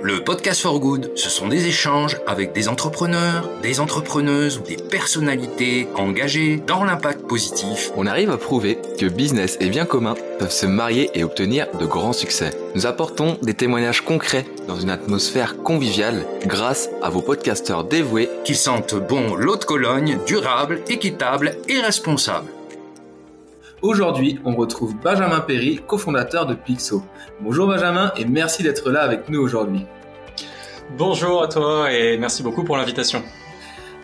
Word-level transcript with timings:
Le 0.00 0.22
podcast 0.22 0.60
for 0.62 0.78
good, 0.78 1.10
ce 1.16 1.28
sont 1.28 1.48
des 1.48 1.66
échanges 1.66 2.18
avec 2.24 2.52
des 2.52 2.68
entrepreneurs, 2.68 3.50
des 3.62 3.80
entrepreneuses 3.80 4.58
ou 4.58 4.62
des 4.62 4.76
personnalités 4.76 5.88
engagées 5.96 6.62
dans 6.64 6.84
l'impact 6.84 7.26
positif. 7.26 7.90
On 7.96 8.06
arrive 8.06 8.30
à 8.30 8.36
prouver 8.36 8.78
que 8.96 9.06
business 9.06 9.56
et 9.60 9.68
bien 9.68 9.86
commun 9.86 10.14
peuvent 10.38 10.52
se 10.52 10.66
marier 10.66 11.10
et 11.14 11.24
obtenir 11.24 11.66
de 11.80 11.84
grands 11.84 12.12
succès. 12.12 12.52
Nous 12.76 12.86
apportons 12.86 13.38
des 13.42 13.54
témoignages 13.54 14.02
concrets 14.02 14.46
dans 14.68 14.78
une 14.78 14.90
atmosphère 14.90 15.56
conviviale 15.64 16.24
grâce 16.46 16.90
à 17.02 17.10
vos 17.10 17.22
podcasteurs 17.22 17.82
dévoués 17.82 18.30
qui 18.44 18.54
sentent 18.54 18.94
bon 18.94 19.34
l'eau 19.34 19.56
de 19.56 19.64
Cologne, 19.64 20.18
durable, 20.26 20.80
équitable 20.88 21.56
et 21.68 21.80
responsable. 21.80 22.48
Aujourd'hui, 23.80 24.40
on 24.44 24.56
retrouve 24.56 24.96
Benjamin 24.96 25.38
Perry, 25.38 25.80
cofondateur 25.86 26.46
de 26.46 26.54
Pixo. 26.54 27.04
Bonjour 27.40 27.68
Benjamin 27.68 28.10
et 28.16 28.24
merci 28.24 28.64
d'être 28.64 28.90
là 28.90 29.02
avec 29.02 29.28
nous 29.28 29.40
aujourd'hui. 29.40 29.86
Bonjour 30.96 31.44
à 31.44 31.46
toi 31.46 31.92
et 31.92 32.18
merci 32.18 32.42
beaucoup 32.42 32.64
pour 32.64 32.76
l'invitation. 32.76 33.22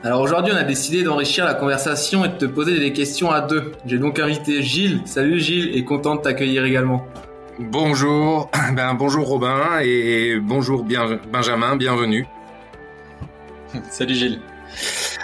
Alors 0.05 0.21
aujourd'hui, 0.21 0.53
on 0.55 0.57
a 0.57 0.63
décidé 0.63 1.03
d'enrichir 1.03 1.45
la 1.45 1.55
conversation 1.55 2.25
et 2.25 2.29
de 2.29 2.37
te 2.37 2.45
poser 2.45 2.79
des 2.79 2.93
questions 2.93 3.33
à 3.33 3.41
deux. 3.41 3.73
J'ai 3.85 3.99
donc 3.99 4.21
invité 4.21 4.63
Gilles. 4.63 5.01
Salut 5.07 5.41
Gilles 5.41 5.77
et 5.77 5.85
content 5.85 6.15
de 6.15 6.21
t'accueillir 6.21 6.65
également. 6.65 7.05
Bonjour, 7.59 8.51
ben 8.77 8.95
bonjour 8.95 9.27
Robin 9.27 9.81
et 9.83 10.39
bonjour 10.41 10.85
bien, 10.85 11.19
Benjamin, 11.33 11.75
bienvenue. 11.75 12.29
Salut 13.91 14.15
Gilles. 14.15 14.41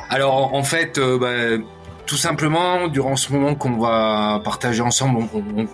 Alors 0.08 0.54
en 0.54 0.64
fait, 0.64 0.98
euh, 0.98 1.18
ben, 1.18 1.62
tout 2.10 2.16
simplement, 2.16 2.88
durant 2.88 3.14
ce 3.14 3.32
moment 3.32 3.54
qu'on 3.54 3.78
va 3.78 4.40
partager 4.42 4.82
ensemble, 4.82 5.28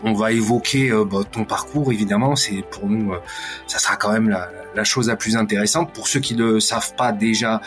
on, 0.05 0.13
va 0.13 0.33
évoquer 0.33 0.91
euh, 0.91 1.07
bah, 1.07 1.21
ton 1.33 1.45
parcours. 1.47 1.91
Évidemment, 1.93 2.37
c'est 2.37 2.63
pour 2.71 2.91
nous, 2.91 3.15
euh, 3.15 3.23
ça 3.67 3.79
sera 3.79 3.97
quand 3.97 4.13
même 4.13 4.29
la, 4.29 4.85
chose 4.85 5.09
la 5.09 5.17
plus 5.17 5.39
intéressante. 5.39 5.95
Pour 5.95 6.09
ceux 6.09 6.21
qui 6.21 6.37
ne 6.37 6.59
savent 6.59 6.95
pas 6.95 7.13
déjà, 7.13 7.63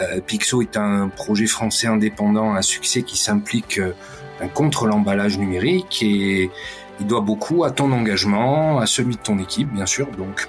euh, 0.00 0.22
Pixo 0.22 0.62
est 0.62 0.78
un 0.78 1.10
projet 1.10 1.44
français 1.44 1.86
indépendant 1.86 2.54
à 2.54 2.62
succès 2.62 3.02
qui 3.02 3.18
s'implique 3.18 3.78
contre 4.54 4.86
l'emballage 4.86 5.36
numérique 5.36 6.02
et 6.02 6.50
il 7.00 7.06
doit 7.06 7.20
beaucoup 7.20 7.64
à 7.64 7.72
ton 7.72 7.92
engagement, 7.92 8.78
à 8.78 8.86
celui 8.86 9.16
de 9.16 9.20
ton 9.20 9.38
équipe, 9.38 9.70
bien 9.70 9.84
sûr. 9.84 10.06
Donc, 10.16 10.48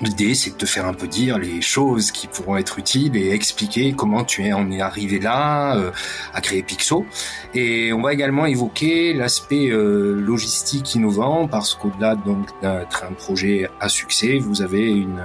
L'idée, 0.00 0.34
c'est 0.34 0.50
de 0.50 0.56
te 0.56 0.66
faire 0.66 0.86
un 0.86 0.94
peu 0.94 1.06
dire 1.06 1.38
les 1.38 1.60
choses 1.60 2.10
qui 2.10 2.26
pourront 2.26 2.56
être 2.56 2.78
utiles 2.78 3.16
et 3.16 3.30
expliquer 3.30 3.92
comment 3.92 4.24
tu 4.24 4.52
en 4.52 4.70
es 4.70 4.80
arrivé 4.80 5.20
là 5.20 5.76
euh, 5.76 5.92
à 6.32 6.40
créer 6.40 6.62
Pixo. 6.62 7.06
Et 7.54 7.92
on 7.92 8.02
va 8.02 8.12
également 8.12 8.46
évoquer 8.46 9.12
l'aspect 9.12 9.68
euh, 9.70 10.20
logistique 10.20 10.94
innovant 10.94 11.46
parce 11.46 11.74
qu'au-delà 11.74 12.16
donc 12.16 12.48
d'être 12.60 13.04
un 13.08 13.12
projet 13.12 13.68
à 13.80 13.88
succès, 13.88 14.38
vous 14.38 14.62
avez 14.62 14.90
une 14.90 15.22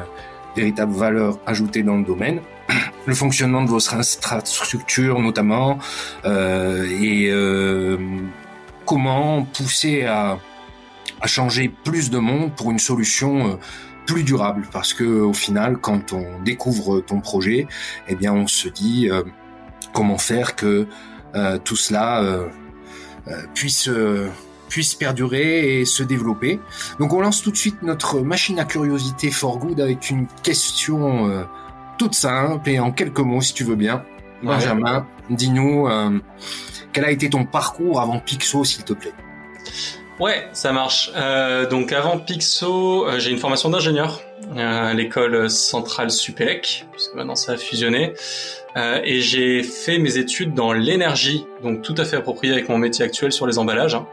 véritable 0.55 0.93
valeur 0.93 1.39
ajoutée 1.45 1.81
dans 1.83 1.97
le 1.97 2.03
domaine. 2.03 2.41
Le 3.05 3.15
fonctionnement 3.15 3.63
de 3.63 3.69
votre 3.69 3.95
infrastructure 3.95 5.19
notamment 5.19 5.79
euh, 6.25 6.85
et 7.01 7.31
comment 8.85 9.43
pousser 9.45 10.03
à, 10.03 10.37
à 11.19 11.27
changer 11.27 11.69
plus 11.83 12.11
de 12.11 12.19
monde 12.19 12.53
pour 12.55 12.69
une 12.69 12.77
solution 12.77 13.57
plus 14.13 14.23
durable 14.23 14.67
parce 14.71 14.93
que 14.93 15.03
au 15.03 15.33
final 15.33 15.77
quand 15.77 16.13
on 16.13 16.41
découvre 16.41 16.99
ton 16.99 17.19
projet 17.19 17.67
eh 18.07 18.15
bien 18.15 18.33
on 18.33 18.47
se 18.47 18.67
dit 18.67 19.07
euh, 19.07 19.21
comment 19.93 20.17
faire 20.17 20.55
que 20.55 20.87
euh, 21.35 21.59
tout 21.59 21.75
cela 21.75 22.23
euh, 22.23 22.47
puisse 23.53 23.87
puisse 24.67 24.93
perdurer 24.93 25.81
et 25.81 25.85
se 25.85 26.03
développer. 26.03 26.59
Donc 26.99 27.13
on 27.13 27.21
lance 27.21 27.41
tout 27.41 27.51
de 27.51 27.57
suite 27.57 27.81
notre 27.83 28.21
machine 28.21 28.59
à 28.59 28.65
curiosité 28.65 29.29
for 29.31 29.57
good 29.59 29.79
avec 29.79 30.09
une 30.09 30.25
question 30.43 31.45
toute 31.97 32.15
simple 32.15 32.69
et 32.69 32.79
en 32.79 32.91
quelques 32.91 33.19
mots 33.19 33.41
si 33.41 33.53
tu 33.53 33.63
veux 33.63 33.75
bien. 33.75 34.03
Benjamin, 34.43 35.05
dis-nous 35.29 35.87
quel 36.93 37.05
a 37.05 37.11
été 37.11 37.29
ton 37.29 37.45
parcours 37.45 37.99
avant 37.99 38.19
Pixo 38.19 38.63
s'il 38.63 38.83
te 38.83 38.93
plaît? 38.93 39.13
Ouais, 40.19 40.49
ça 40.51 40.73
marche. 40.73 41.11
Euh, 41.15 41.65
donc 41.65 41.93
avant 41.93 42.17
Pixo, 42.17 43.07
euh, 43.07 43.19
j'ai 43.19 43.31
une 43.31 43.37
formation 43.37 43.69
d'ingénieur 43.69 44.19
euh, 44.57 44.89
à 44.89 44.93
l'école 44.93 45.49
centrale 45.49 46.11
Supélec, 46.11 46.85
puisque 46.91 47.13
maintenant 47.13 47.37
ça 47.37 47.53
a 47.53 47.57
fusionné. 47.57 48.13
Euh, 48.75 48.99
et 49.05 49.21
j'ai 49.21 49.63
fait 49.63 49.97
mes 49.97 50.17
études 50.17 50.53
dans 50.53 50.73
l'énergie, 50.73 51.45
donc 51.63 51.83
tout 51.83 51.95
à 51.97 52.03
fait 52.03 52.17
approprié 52.17 52.51
avec 52.51 52.67
mon 52.67 52.77
métier 52.77 53.05
actuel 53.05 53.31
sur 53.31 53.47
les 53.47 53.59
emballages. 53.59 53.95
Hein. 53.95 54.07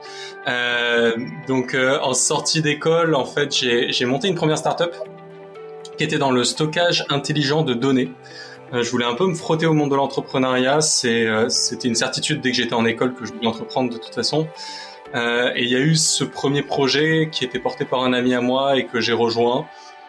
Euh, 0.47 1.17
donc 1.49 1.75
en 1.77 2.15
sortie 2.15 2.63
d'école, 2.63 3.17
en 3.17 3.25
fait, 3.25 3.53
j'ai 3.53 4.05
monté 4.05 4.29
une 4.29 4.37
première 4.37 4.59
startup 4.59 4.95
qui 5.99 6.05
était 6.05 6.19
dans 6.19 6.31
le 6.31 6.45
stockage 6.45 7.05
intelligent 7.09 7.63
de 7.63 7.75
données. 7.75 8.13
je 8.73 8.89
voulais 8.91 9.07
un 9.07 9.15
peu 9.15 9.27
me 9.27 9.35
frotter 9.35 9.67
au 9.67 9.73
monde 9.73 9.91
de 9.91 9.97
l'entrepreneuriat. 9.97 10.81
C'était 10.81 11.89
une 11.89 11.95
certitude 11.97 12.41
dès 12.41 12.53
que 12.53 12.57
j'étais 12.57 12.75
en 12.75 12.85
école 12.85 13.15
que 13.15 13.27
je 13.27 13.33
voulais 13.33 13.49
entreprendre 13.49 13.93
de 13.93 13.99
toute 13.99 14.15
façon. 14.15 14.47
Euh, 15.15 15.53
et 15.55 15.63
il 15.63 15.71
y 15.71 15.77
a 15.77 15.81
eu 15.81 15.95
ce 15.95 16.25
premier 16.25 16.63
projet 16.63 17.29
qui 17.31 17.45
était 17.45 17.59
porté 17.59 17.85
par 17.85 18.03
un 18.03 18.13
ami 18.13 18.35
à 18.35 18.41
moi 18.41 18.77
et 18.77 18.87
que 18.87 19.01
j'ai 19.01 19.13
rejoint. 19.13 19.67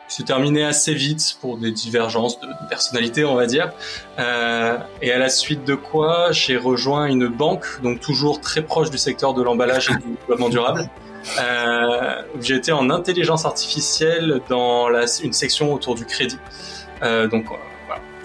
C'est 0.07 0.25
terminé 0.25 0.63
assez 0.63 0.93
vite 0.93 1.37
pour 1.41 1.57
des 1.57 1.71
divergences 1.71 2.39
de, 2.39 2.47
personnalité, 2.69 3.25
on 3.25 3.35
va 3.35 3.45
dire. 3.45 3.71
Euh, 4.19 4.77
et 5.01 5.11
à 5.11 5.17
la 5.17 5.29
suite 5.29 5.65
de 5.65 5.75
quoi, 5.75 6.31
j'ai 6.31 6.55
rejoint 6.55 7.05
une 7.07 7.27
banque, 7.27 7.65
donc 7.83 7.99
toujours 7.99 8.39
très 8.39 8.61
proche 8.61 8.89
du 8.89 8.97
secteur 8.97 9.33
de 9.33 9.43
l'emballage 9.43 9.89
et 9.89 9.95
du 9.95 10.15
développement 10.21 10.49
durable. 10.49 10.89
Euh, 11.39 12.21
été 12.49 12.71
en 12.71 12.89
intelligence 12.89 13.45
artificielle 13.45 14.39
dans 14.49 14.87
une 15.21 15.33
section 15.33 15.73
autour 15.73 15.95
du 15.95 16.05
crédit. 16.05 16.39
Euh, 17.03 17.27
donc 17.27 17.45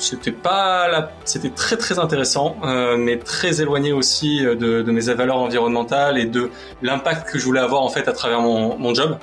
c'était 0.02 0.32
pas 0.32 0.88
la... 0.88 1.12
c'était 1.24 1.50
très 1.50 1.76
très 1.76 1.98
intéressant, 1.98 2.56
euh, 2.64 2.96
mais 2.96 3.18
très 3.18 3.60
éloigné 3.62 3.92
aussi 3.92 4.44
euh, 4.44 4.54
de, 4.54 4.90
mes 4.90 5.02
valeurs 5.02 5.38
environnementales 5.38 6.18
et 6.18 6.26
de 6.26 6.50
l'impact 6.82 7.30
que 7.30 7.38
je 7.38 7.44
voulais 7.44 7.60
avoir 7.60 7.82
en 7.82 7.88
fait 7.88 8.08
à 8.08 8.12
travers 8.12 8.40
mon, 8.40 8.76
mon 8.78 8.94
job. 8.94 9.18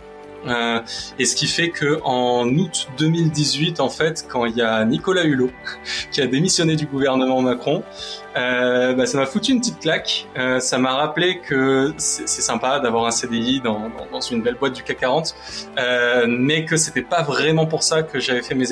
Euh, 0.48 0.80
et 1.20 1.26
ce 1.26 1.36
qui 1.36 1.48
fait 1.48 1.70
que 1.70 2.00
en 2.06 2.48
août 2.48 2.88
2018, 2.98 3.82
en 3.82 3.90
fait, 3.90 4.26
quand 4.30 4.46
il 4.46 4.56
y 4.56 4.62
a 4.62 4.86
Nicolas 4.86 5.24
Hulot 5.24 5.52
qui 6.12 6.22
a 6.22 6.28
démissionné 6.28 6.78
du 6.78 6.86
gouvernement 6.86 7.42
Macron, 7.42 7.84
bah, 8.36 9.06
ça 9.06 9.18
m'a 9.18 9.26
foutu 9.26 9.52
une 9.52 9.60
petite 9.60 9.80
claque. 9.80 10.28
Ça 10.60 10.78
m'a 10.78 10.94
rappelé 10.94 11.40
que 11.40 11.94
c'est 11.98 12.26
sympa 12.28 12.80
d'avoir 12.80 13.06
un 13.06 13.12
CDI 13.12 13.60
dans, 13.60 13.92
dans, 14.14 14.22
une 14.22 14.42
belle 14.42 14.56
boîte 14.56 14.74
du 14.74 14.84
CAC 14.84 15.00
40, 15.00 15.36
euh, 15.78 16.26
mais 16.28 16.64
que 16.64 16.78
c'était 16.78 17.02
pas 17.02 17.22
vraiment 17.22 17.66
pour 17.66 17.84
ça 17.84 18.04
que 18.04 18.20
j'avais 18.20 18.42
fait 18.42 18.56
mes, 18.56 18.68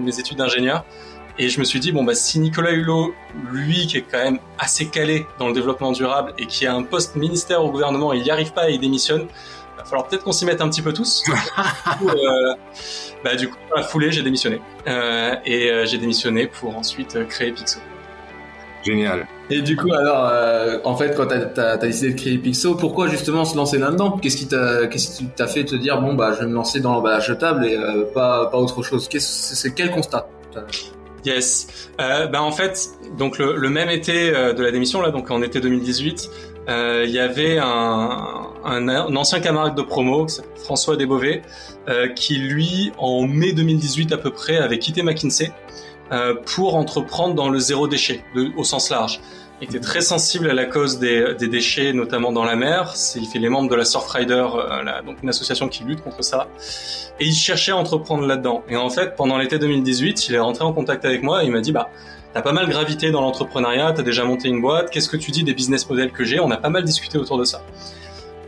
mes 0.00 0.20
études 0.20 0.38
d'ingénieur. 0.38 0.84
Et 1.42 1.48
je 1.48 1.58
me 1.58 1.64
suis 1.64 1.80
dit, 1.80 1.90
bon, 1.90 2.04
bah, 2.04 2.14
si 2.14 2.38
Nicolas 2.38 2.72
Hulot, 2.72 3.14
lui, 3.50 3.86
qui 3.86 3.96
est 3.96 4.02
quand 4.02 4.22
même 4.22 4.38
assez 4.58 4.88
calé 4.88 5.26
dans 5.38 5.48
le 5.48 5.54
développement 5.54 5.90
durable 5.90 6.34
et 6.36 6.44
qui 6.44 6.66
a 6.66 6.74
un 6.74 6.82
poste 6.82 7.16
ministère 7.16 7.64
au 7.64 7.70
gouvernement, 7.70 8.12
il 8.12 8.22
n'y 8.22 8.30
arrive 8.30 8.52
pas 8.52 8.68
et 8.68 8.74
il 8.74 8.78
démissionne, 8.78 9.22
il 9.22 9.78
va 9.78 9.84
falloir 9.86 10.06
peut-être 10.06 10.22
qu'on 10.22 10.32
s'y 10.32 10.44
mette 10.44 10.60
un 10.60 10.68
petit 10.68 10.82
peu 10.82 10.92
tous. 10.92 11.24
du, 11.26 11.32
coup, 11.32 12.10
euh, 12.10 12.54
bah, 13.24 13.36
du 13.36 13.48
coup, 13.48 13.56
dans 13.70 13.76
la 13.76 13.84
foulée, 13.84 14.12
j'ai 14.12 14.22
démissionné. 14.22 14.60
Euh, 14.86 15.34
et 15.46 15.70
euh, 15.70 15.86
j'ai 15.86 15.96
démissionné 15.96 16.46
pour 16.46 16.76
ensuite 16.76 17.16
euh, 17.16 17.24
créer 17.24 17.52
Pixo. 17.52 17.80
Génial. 18.84 19.26
Et 19.48 19.62
du 19.62 19.76
coup, 19.76 19.92
alors, 19.94 20.28
euh, 20.30 20.78
en 20.84 20.94
fait, 20.94 21.14
quand 21.16 21.26
tu 21.26 21.60
as, 21.60 21.76
décidé 21.78 22.12
de 22.12 22.20
créer 22.20 22.36
Pixo, 22.36 22.74
pourquoi 22.74 23.08
justement 23.08 23.46
se 23.46 23.56
lancer 23.56 23.78
là-dedans? 23.78 24.18
Qu'est-ce 24.18 24.36
qui 24.36 24.46
t'a 24.46 25.46
fait 25.46 25.64
te 25.64 25.74
dire 25.74 26.02
bon 26.02 26.14
bah 26.14 26.32
je 26.34 26.40
vais 26.40 26.46
me 26.46 26.54
lancer 26.54 26.80
dans 26.80 26.92
l'emballage 26.92 27.26
jetable 27.26 27.64
et 27.64 27.76
euh, 27.76 28.04
pas 28.14 28.46
pas 28.46 28.58
autre 28.58 28.82
chose? 28.82 29.08
C'est 29.10 29.74
quel 29.74 29.90
constat? 29.90 30.28
Yes. 31.24 31.90
Euh, 32.00 32.26
ben 32.26 32.40
en 32.40 32.52
fait, 32.52 32.90
donc 33.18 33.38
le, 33.38 33.56
le 33.56 33.68
même 33.68 33.90
été 33.90 34.34
euh, 34.34 34.52
de 34.52 34.62
la 34.62 34.70
démission 34.70 35.02
là, 35.02 35.10
donc 35.10 35.30
en 35.30 35.42
été 35.42 35.60
2018, 35.60 36.30
euh, 36.68 37.04
il 37.06 37.10
y 37.12 37.18
avait 37.18 37.58
un, 37.58 38.48
un, 38.64 38.88
un, 38.88 39.16
ancien 39.16 39.40
camarade 39.40 39.74
de 39.74 39.82
promo, 39.82 40.26
François 40.64 40.96
Desbeauvé, 40.96 41.42
euh, 41.88 42.08
qui 42.08 42.36
lui, 42.36 42.92
en 42.98 43.26
mai 43.26 43.52
2018 43.52 44.12
à 44.12 44.18
peu 44.18 44.30
près, 44.30 44.58
avait 44.58 44.78
quitté 44.78 45.02
McKinsey 45.02 45.52
euh, 46.12 46.34
pour 46.34 46.76
entreprendre 46.76 47.34
dans 47.34 47.48
le 47.48 47.58
zéro 47.58 47.88
déchet, 47.88 48.22
de, 48.34 48.50
au 48.56 48.64
sens 48.64 48.90
large 48.90 49.20
était 49.64 49.80
très 49.80 50.00
sensible 50.00 50.48
à 50.48 50.54
la 50.54 50.64
cause 50.64 50.98
des, 50.98 51.34
déchets, 51.38 51.92
notamment 51.92 52.32
dans 52.32 52.44
la 52.44 52.56
mer. 52.56 52.94
Il 53.16 53.26
fait 53.26 53.38
les 53.38 53.48
membres 53.48 53.68
de 53.68 53.74
la 53.74 53.84
Surfrider, 53.84 54.46
euh, 54.54 55.02
donc 55.04 55.22
une 55.22 55.28
association 55.28 55.68
qui 55.68 55.84
lutte 55.84 56.02
contre 56.02 56.22
ça. 56.22 56.48
Et 57.18 57.26
il 57.26 57.34
cherchait 57.34 57.72
à 57.72 57.76
entreprendre 57.76 58.26
là-dedans. 58.26 58.62
Et 58.68 58.76
en 58.76 58.88
fait, 58.88 59.16
pendant 59.16 59.36
l'été 59.36 59.58
2018, 59.58 60.28
il 60.28 60.34
est 60.34 60.38
rentré 60.38 60.64
en 60.64 60.72
contact 60.72 61.04
avec 61.04 61.22
moi 61.22 61.42
et 61.42 61.46
il 61.46 61.52
m'a 61.52 61.60
dit, 61.60 61.72
bah, 61.72 61.90
t'as 62.32 62.42
pas 62.42 62.52
mal 62.52 62.68
gravité 62.68 63.10
dans 63.10 63.20
l'entrepreneuriat, 63.20 63.92
t'as 63.92 64.02
déjà 64.02 64.24
monté 64.24 64.48
une 64.48 64.60
boîte, 64.60 64.90
qu'est-ce 64.90 65.08
que 65.08 65.16
tu 65.16 65.30
dis 65.30 65.44
des 65.44 65.54
business 65.54 65.88
models 65.88 66.12
que 66.12 66.24
j'ai? 66.24 66.40
On 66.40 66.50
a 66.50 66.56
pas 66.56 66.70
mal 66.70 66.84
discuté 66.84 67.18
autour 67.18 67.38
de 67.38 67.44
ça. 67.44 67.62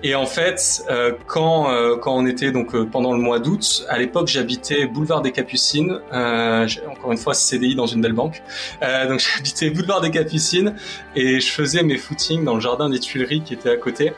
Et 0.05 0.15
en 0.17 0.27
fait, 0.27 0.85
euh, 0.91 1.13
quand 1.27 1.71
euh, 1.71 1.97
quand 1.97 2.17
on 2.17 2.27
était 2.27 2.51
donc 2.51 2.75
euh, 2.75 2.85
pendant 2.85 3.13
le 3.13 3.21
mois 3.21 3.39
d'août, 3.39 3.85
à 3.89 3.99
l'époque 3.99 4.27
j'habitais 4.27 4.87
boulevard 4.87 5.23
des 5.23 5.31
Capucines. 5.31 6.01
Euh, 6.13 6.67
encore 6.91 7.13
une 7.13 7.19
fois 7.19 7.35
CDI 7.35 7.77
dans 7.77 7.87
une 7.87 8.01
belle 8.01 8.13
banque. 8.13 8.43
Euh, 8.83 9.07
donc 9.09 9.21
j'habitais 9.37 9.71
boulevard 9.71 10.01
des 10.01 10.11
Capucines 10.11 10.75
et 11.15 11.39
je 11.39 11.53
faisais 11.53 11.85
mes 11.85 11.99
footings 11.99 12.45
dans 12.45 12.55
le 12.55 12.61
jardin 12.61 12.89
des 12.89 12.99
Tuileries 12.99 13.43
qui 13.43 13.55
était 13.55 13.71
à 13.71 13.77
côté. 13.77 14.13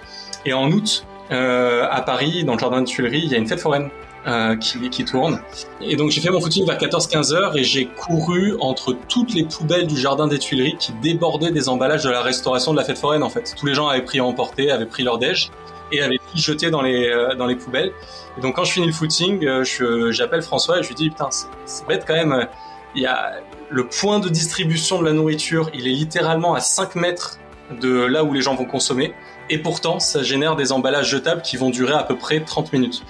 Et 0.47 0.53
en 0.55 0.71
août, 0.71 1.07
à 1.31 2.03
Paris, 2.03 2.45
dans 2.45 2.53
le 2.53 2.59
jardin 2.59 2.81
des 2.81 2.87
Tuileries, 2.87 3.23
il 3.25 3.31
y 3.31 3.35
a 3.35 3.39
une 3.39 3.47
fête 3.47 3.61
foraine 3.61 3.89
euh, 4.27 4.57
qui, 4.57 4.89
qui 4.89 5.05
tourne. 5.05 5.39
Et 5.83 5.97
donc 5.97 6.11
j'ai 6.11 6.23
fait 6.23 6.31
mon 6.31 6.41
footing 6.41 6.67
vers 6.67 6.79
14-15 6.79 7.35
heures 7.35 7.57
et 7.59 7.65
j'ai 7.65 7.87
couru 7.87 8.57
entre 8.59 8.97
toutes 9.09 9.35
les 9.35 9.45
poubelles 9.45 9.87
du 9.87 9.99
jardin 9.99 10.27
des 10.27 10.39
Tuileries 10.39 10.77
qui 10.79 10.93
débordaient 11.03 11.51
des 11.51 11.69
emballages 11.69 12.05
de 12.05 12.11
la 12.11 12.23
restauration 12.23 12.73
de 12.73 12.79
la 12.79 12.85
fête 12.85 12.99
foraine 12.99 13.23
en 13.23 13.29
fait. 13.29 13.55
Tous 13.55 13.67
les 13.67 13.75
gens 13.75 13.87
avaient 13.87 14.05
pris 14.05 14.21
à 14.21 14.25
emporter, 14.25 14.71
avaient 14.71 14.87
pris 14.87 15.03
leur 15.03 15.19
déj 15.19 15.51
et 15.93 16.01
avaient 16.01 16.17
tout 16.17 16.39
jeté 16.39 16.71
dans 16.71 16.81
les 16.81 17.07
euh, 17.07 17.35
dans 17.35 17.47
les 17.47 17.57
poubelles. 17.57 17.93
Et 18.39 18.41
donc 18.41 18.57
quand 18.57 18.65
je 18.65 18.73
finis 18.73 18.87
le 18.87 18.93
footing, 18.93 19.45
euh, 19.45 20.11
j'appelle 20.11 20.41
François 20.41 20.79
et 20.79 20.83
je 20.83 20.89
lui 20.89 20.95
dis 20.95 21.11
putain 21.11 21.29
c'est 21.67 21.87
bête 21.87 22.05
quand 22.07 22.15
même. 22.15 22.49
Il 22.97 23.03
y 23.03 23.07
a 23.07 23.35
le 23.69 23.87
point 23.87 24.21
de 24.21 24.29
distribution 24.29 25.01
de 25.01 25.05
la 25.05 25.13
nourriture, 25.13 25.69
il 25.75 25.87
est 25.87 25.93
littéralement 25.93 26.55
à 26.55 26.61
5 26.61 26.95
mètres 26.95 27.39
de 27.81 28.05
là 28.05 28.25
où 28.25 28.33
les 28.33 28.41
gens 28.41 28.55
vont 28.55 28.65
consommer. 28.65 29.13
Et 29.51 29.59
pourtant, 29.59 30.01
ça 30.01 30.23
génère 30.23 30.57
des 30.57 30.73
emballages 30.73 31.11
jetables 31.11 31.43
qui 31.43 31.57
vont 31.57 31.71
durer 31.71 31.93
à 31.93 32.05
peu 32.05 32.17
près 32.17 32.41
30 32.41 32.73
minutes. 32.73 33.03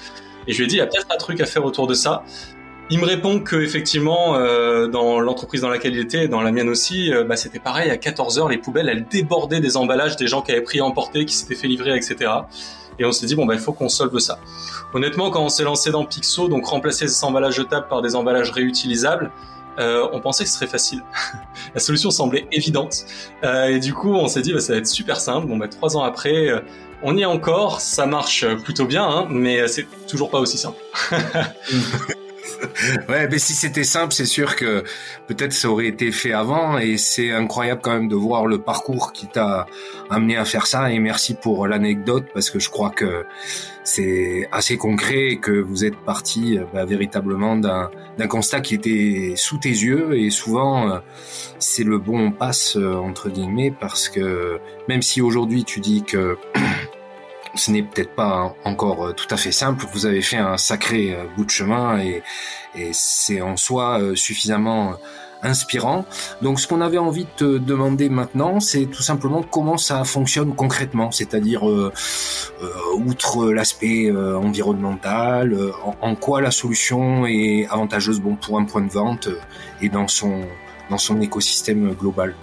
Et 0.47 0.53
je 0.53 0.59
lui 0.59 0.65
ai 0.65 0.67
dit, 0.67 0.75
il 0.77 0.79
y 0.79 0.83
a 0.83 0.87
peut-être 0.87 1.09
un 1.13 1.17
truc 1.17 1.41
à 1.41 1.47
faire 1.47 1.65
autour 1.65 1.87
de 1.87 1.95
ça. 1.95 2.25
Il 2.91 2.99
me 2.99 3.07
répond 3.07 3.41
que 3.41 3.57
effectivement, 3.57 4.37
euh, 4.37 4.89
dans 4.89 5.19
l'entreprise 5.19 5.63
dans 5.63 5.71
laquelle 5.71 5.95
il 5.95 6.01
était, 6.01 6.29
dans 6.29 6.43
la 6.43 6.53
mienne 6.53 6.69
aussi, 6.69 7.13
euh, 7.13 7.25
bah, 7.25 7.37
c'était 7.37 7.59
pareil. 7.59 7.91
À 7.91 7.97
14 7.97 8.39
heures, 8.39 8.49
les 8.49 8.59
poubelles, 8.59 8.91
elles 8.91 9.07
débordaient 9.07 9.61
des 9.61 9.77
emballages 9.77 10.17
des 10.17 10.27
gens 10.27 10.43
qui 10.43 10.53
avaient 10.53 10.61
pris 10.61 10.81
à 10.81 10.85
emporter, 10.85 11.25
qui 11.25 11.35
s'étaient 11.35 11.55
fait 11.55 11.69
livrer, 11.69 11.97
etc. 11.97 12.31
Et 12.99 13.05
on 13.05 13.13
s'est 13.13 13.27
dit 13.27 13.35
bon 13.35 13.47
bah 13.47 13.55
il 13.55 13.61
faut 13.61 13.73
qu'on 13.73 13.89
solve 13.89 14.19
ça. 14.19 14.39
Honnêtement, 14.93 15.31
quand 15.31 15.43
on 15.43 15.49
s'est 15.49 15.65
lancé 15.65 15.91
dans 15.91 16.05
Pixo, 16.05 16.49
donc 16.49 16.67
remplacer 16.67 17.09
ces 17.09 17.25
emballages 17.25 17.57
jetables 17.57 17.89
par 17.89 18.03
des 18.03 18.15
emballages 18.15 18.51
réutilisables, 18.51 19.33
euh, 19.79 20.07
on 20.13 20.21
pensait 20.21 20.45
que 20.45 20.51
ce 20.51 20.57
serait 20.57 20.67
facile. 20.67 21.03
la 21.75 21.81
solution 21.81 22.11
semblait 22.11 22.47
évidente. 22.53 23.05
Euh, 23.43 23.69
et 23.69 23.81
du 23.81 23.93
coup, 23.93 24.15
on 24.15 24.29
s'est 24.29 24.43
dit, 24.43 24.53
bah, 24.53 24.61
ça 24.61 24.75
va 24.75 24.79
être 24.79 24.87
super 24.87 25.21
simple. 25.21 25.47
Bon, 25.47 25.57
bah, 25.57 25.69
trois 25.69 25.97
ans 25.97 26.03
après, 26.03 26.49
euh, 26.49 26.61
on 27.05 27.17
y 27.17 27.23
est 27.23 27.27
encore. 27.27 27.81
Ça 27.81 28.07
marche 28.07 28.47
plutôt 28.65 28.87
bien, 28.87 29.05
hein, 29.05 29.27
mais 29.31 29.69
c'est 29.69 29.87
toujours 30.09 30.31
pas 30.31 30.41
aussi 30.41 30.59
simple. 30.59 30.79
ouais, 33.09 33.29
mais 33.29 33.39
si 33.39 33.55
c'était 33.55 33.85
simple, 33.85 34.13
c'est 34.13 34.25
sûr 34.25 34.57
que 34.57 34.85
peut-être 35.27 35.53
ça 35.53 35.69
aurait 35.69 35.87
été 35.87 36.13
fait 36.13 36.33
avant 36.33 36.79
et 36.79 36.97
c'est 36.97 37.31
incroyable 37.31 37.81
quand 37.83 37.93
même 37.93 38.09
de 38.09 38.17
voir 38.17 38.47
le 38.47 38.59
parcours 38.59 39.13
qui 39.13 39.27
t'a 39.27 39.67
amené 40.11 40.37
à 40.37 40.45
faire 40.45 40.67
ça 40.67 40.91
et 40.91 40.99
merci 40.99 41.35
pour 41.35 41.67
l'anecdote 41.67 42.25
parce 42.33 42.51
que 42.51 42.59
je 42.59 42.71
crois 42.71 42.91
que 42.91 43.25
c'est 43.85 44.49
assez 44.53 44.77
concret 44.77 45.29
et 45.33 45.39
que 45.39 45.53
vous 45.53 45.85
êtes 45.85 45.97
parti 45.97 46.59
bah, 46.73 46.85
véritablement 46.85 47.57
d'un 47.57 47.91
constat 48.29 48.61
qui 48.61 48.75
était 48.75 49.35
sous 49.37 49.59
tes 49.59 49.69
yeux 49.69 50.17
et 50.17 50.31
souvent 50.31 50.89
euh, 50.89 50.99
c'est 51.59 51.85
le 51.85 51.99
bon 51.99 52.31
passe 52.31 52.77
euh, 52.77 52.95
entre 52.95 53.29
guillemets 53.29 53.73
parce 53.79 54.09
que 54.09 54.59
même 54.89 55.03
si 55.03 55.21
aujourd'hui 55.21 55.65
tu 55.65 55.81
dis 55.81 56.03
que 56.03 56.37
ce 57.55 57.71
n'est 57.71 57.83
peut-être 57.83 58.15
pas 58.15 58.55
encore 58.65 59.07
euh, 59.07 59.13
tout 59.13 59.27
à 59.31 59.37
fait 59.37 59.53
simple. 59.53 59.87
Vous 59.93 60.07
avez 60.07 60.23
fait 60.23 60.37
un 60.37 60.57
sacré 60.57 61.15
euh, 61.15 61.25
bout 61.37 61.45
de 61.45 61.51
chemin 61.51 61.99
et, 61.99 62.23
c'est 62.93 63.41
en 63.41 63.57
soi 63.57 64.01
euh, 64.01 64.17
suffisamment 64.17 64.95
inspirant. 65.43 66.05
Donc 66.43 66.59
ce 66.59 66.67
qu'on 66.67 66.81
avait 66.81 66.99
envie 66.99 67.25
de 67.25 67.31
te 67.37 67.59
demander 67.59 68.09
maintenant, 68.09 68.59
c'est 68.59 68.87
tout 68.87 69.03
simplement 69.03 69.43
comment 69.43 69.77
ça 69.77 70.03
fonctionne 70.03 70.57
concrètement, 70.57 71.13
c'est-à-dire 71.13 71.65
outre 72.95 73.53
l'aspect 73.53 74.11
environnemental, 74.11 75.55
en, 76.01 76.15
quoi 76.15 76.41
la 76.41 76.51
solution 76.51 77.27
est 77.27 77.69
avantageuse 77.71 78.21
bon 78.21 78.37
pour 78.37 78.59
un 78.59 78.65
point 78.65 78.81
de 78.81 78.91
vente 78.91 79.29
et 79.83 79.91
dans 79.91 80.09
son 80.09 80.47
dans 80.89 80.99
son 80.99 81.21
écosystème 81.21 81.93
global. 81.93 82.35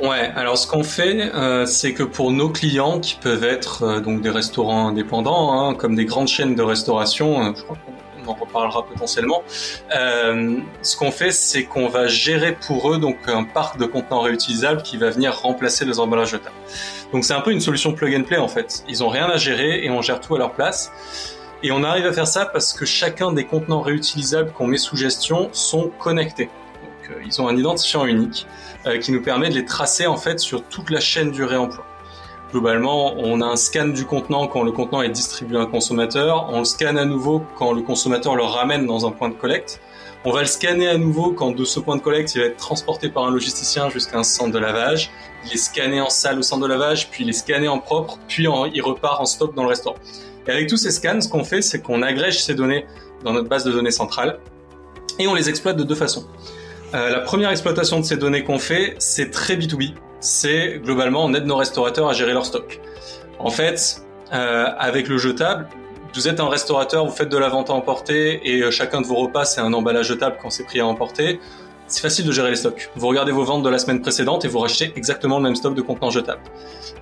Ouais, 0.00 0.30
alors 0.36 0.58
ce 0.58 0.66
qu'on 0.66 0.84
fait, 0.84 1.32
euh, 1.34 1.64
c'est 1.64 1.94
que 1.94 2.02
pour 2.02 2.30
nos 2.30 2.50
clients 2.50 3.00
qui 3.00 3.14
peuvent 3.14 3.44
être 3.44 3.82
euh, 3.82 4.00
donc 4.00 4.20
des 4.20 4.28
restaurants 4.28 4.88
indépendants, 4.88 5.58
hein, 5.58 5.74
comme 5.74 5.94
des 5.94 6.04
grandes 6.04 6.28
chaînes 6.28 6.54
de 6.54 6.62
restauration, 6.62 7.42
euh, 7.42 7.52
je 7.56 7.62
crois 7.62 7.76
qu'on 7.76 8.30
en 8.30 8.34
reparlera 8.34 8.84
potentiellement. 8.84 9.42
ce 9.90 10.96
qu'on 10.96 11.10
fait, 11.10 11.30
c'est 11.30 11.64
qu'on 11.64 11.88
va 11.88 12.08
gérer 12.08 12.52
pour 12.66 12.92
eux 12.92 12.98
donc 12.98 13.16
un 13.28 13.44
parc 13.44 13.78
de 13.78 13.86
contenants 13.86 14.20
réutilisables 14.20 14.82
qui 14.82 14.98
va 14.98 15.10
venir 15.10 15.40
remplacer 15.40 15.86
les 15.86 15.98
emballages 15.98 16.30
jetables. 16.30 16.56
Donc 17.12 17.24
c'est 17.24 17.34
un 17.34 17.40
peu 17.40 17.52
une 17.52 17.60
solution 17.60 17.92
plug 17.92 18.14
and 18.14 18.24
play 18.24 18.38
en 18.38 18.48
fait. 18.48 18.84
Ils 18.88 19.02
ont 19.02 19.08
rien 19.08 19.26
à 19.26 19.38
gérer 19.38 19.84
et 19.84 19.90
on 19.90 20.02
gère 20.02 20.20
tout 20.20 20.34
à 20.34 20.38
leur 20.38 20.52
place. 20.52 20.92
Et 21.62 21.72
on 21.72 21.82
arrive 21.84 22.04
à 22.04 22.12
faire 22.12 22.26
ça 22.26 22.44
parce 22.44 22.74
que 22.74 22.84
chacun 22.84 23.32
des 23.32 23.44
contenants 23.44 23.80
réutilisables 23.80 24.52
qu'on 24.52 24.66
met 24.66 24.76
sous 24.76 24.96
gestion 24.96 25.48
sont 25.52 25.90
connectés. 25.98 26.50
Donc 27.08 27.18
ils 27.26 27.40
ont 27.40 27.48
un 27.48 27.56
identifiant 27.56 28.04
unique. 28.04 28.46
Euh, 28.86 28.98
qui 28.98 29.10
nous 29.10 29.20
permet 29.20 29.48
de 29.48 29.54
les 29.54 29.64
tracer 29.64 30.06
en 30.06 30.16
fait 30.16 30.38
sur 30.38 30.62
toute 30.62 30.90
la 30.90 31.00
chaîne 31.00 31.32
du 31.32 31.42
réemploi. 31.42 31.84
Globalement, 32.52 33.14
on 33.18 33.40
a 33.40 33.46
un 33.46 33.56
scan 33.56 33.88
du 33.88 34.04
contenant 34.04 34.46
quand 34.46 34.62
le 34.62 34.70
contenant 34.70 35.02
est 35.02 35.08
distribué 35.08 35.58
à 35.58 35.62
un 35.62 35.66
consommateur, 35.66 36.48
on 36.52 36.60
le 36.60 36.64
scanne 36.64 36.96
à 36.96 37.04
nouveau 37.04 37.42
quand 37.56 37.72
le 37.72 37.82
consommateur 37.82 38.36
le 38.36 38.44
ramène 38.44 38.86
dans 38.86 39.04
un 39.04 39.10
point 39.10 39.28
de 39.28 39.34
collecte, 39.34 39.80
on 40.24 40.30
va 40.30 40.40
le 40.42 40.46
scanner 40.46 40.86
à 40.86 40.98
nouveau 40.98 41.32
quand 41.32 41.50
de 41.50 41.64
ce 41.64 41.80
point 41.80 41.96
de 41.96 42.00
collecte, 42.00 42.36
il 42.36 42.42
va 42.42 42.46
être 42.46 42.58
transporté 42.58 43.08
par 43.08 43.24
un 43.24 43.32
logisticien 43.32 43.90
jusqu'à 43.90 44.18
un 44.18 44.22
centre 44.22 44.52
de 44.52 44.58
lavage, 44.60 45.10
il 45.46 45.54
est 45.54 45.56
scanné 45.56 46.00
en 46.00 46.08
salle 46.08 46.38
au 46.38 46.42
centre 46.42 46.62
de 46.62 46.68
lavage, 46.68 47.10
puis 47.10 47.24
il 47.24 47.30
est 47.30 47.32
scanné 47.32 47.66
en 47.66 47.80
propre, 47.80 48.20
puis 48.28 48.46
il 48.72 48.82
repart 48.82 49.20
en 49.20 49.24
stock 49.26 49.52
dans 49.56 49.64
le 49.64 49.70
restaurant. 49.70 49.96
Et 50.46 50.52
avec 50.52 50.68
tous 50.68 50.76
ces 50.76 50.92
scans, 50.92 51.20
ce 51.20 51.28
qu'on 51.28 51.42
fait, 51.42 51.60
c'est 51.60 51.82
qu'on 51.82 52.02
agrège 52.02 52.40
ces 52.40 52.54
données 52.54 52.86
dans 53.24 53.32
notre 53.32 53.48
base 53.48 53.64
de 53.64 53.72
données 53.72 53.90
centrale 53.90 54.38
et 55.18 55.26
on 55.26 55.34
les 55.34 55.48
exploite 55.48 55.76
de 55.76 55.82
deux 55.82 55.96
façons. 55.96 56.24
Euh, 56.94 57.10
la 57.10 57.20
première 57.20 57.50
exploitation 57.50 57.98
de 57.98 58.04
ces 58.04 58.16
données 58.16 58.44
qu'on 58.44 58.58
fait, 58.58 58.94
c'est 58.98 59.30
très 59.30 59.56
B2B. 59.56 59.94
C'est 60.20 60.80
globalement, 60.82 61.24
on 61.24 61.34
aide 61.34 61.46
nos 61.46 61.56
restaurateurs 61.56 62.08
à 62.08 62.12
gérer 62.12 62.32
leur 62.32 62.46
stock. 62.46 62.80
En 63.38 63.50
fait, 63.50 64.02
euh, 64.32 64.66
avec 64.78 65.08
le 65.08 65.18
jetable, 65.18 65.68
vous 66.14 66.28
êtes 66.28 66.40
un 66.40 66.48
restaurateur, 66.48 67.04
vous 67.04 67.14
faites 67.14 67.28
de 67.28 67.36
la 67.36 67.48
vente 67.48 67.70
à 67.70 67.74
emporter 67.74 68.40
et 68.44 68.62
euh, 68.62 68.70
chacun 68.70 69.00
de 69.00 69.06
vos 69.06 69.16
repas, 69.16 69.44
c'est 69.44 69.60
un 69.60 69.72
emballage 69.72 70.06
jetable 70.06 70.36
quand 70.40 70.50
c'est 70.50 70.64
pris 70.64 70.80
à 70.80 70.86
emporter. 70.86 71.40
C'est 71.88 72.00
facile 72.00 72.24
de 72.24 72.32
gérer 72.32 72.50
les 72.50 72.56
stocks. 72.56 72.90
Vous 72.96 73.06
regardez 73.06 73.32
vos 73.32 73.44
ventes 73.44 73.62
de 73.62 73.68
la 73.68 73.78
semaine 73.78 74.00
précédente 74.00 74.44
et 74.44 74.48
vous 74.48 74.58
rachetez 74.58 74.92
exactement 74.96 75.36
le 75.36 75.44
même 75.44 75.54
stock 75.54 75.74
de 75.74 75.82
contenants 75.82 76.10
jetables. 76.10 76.42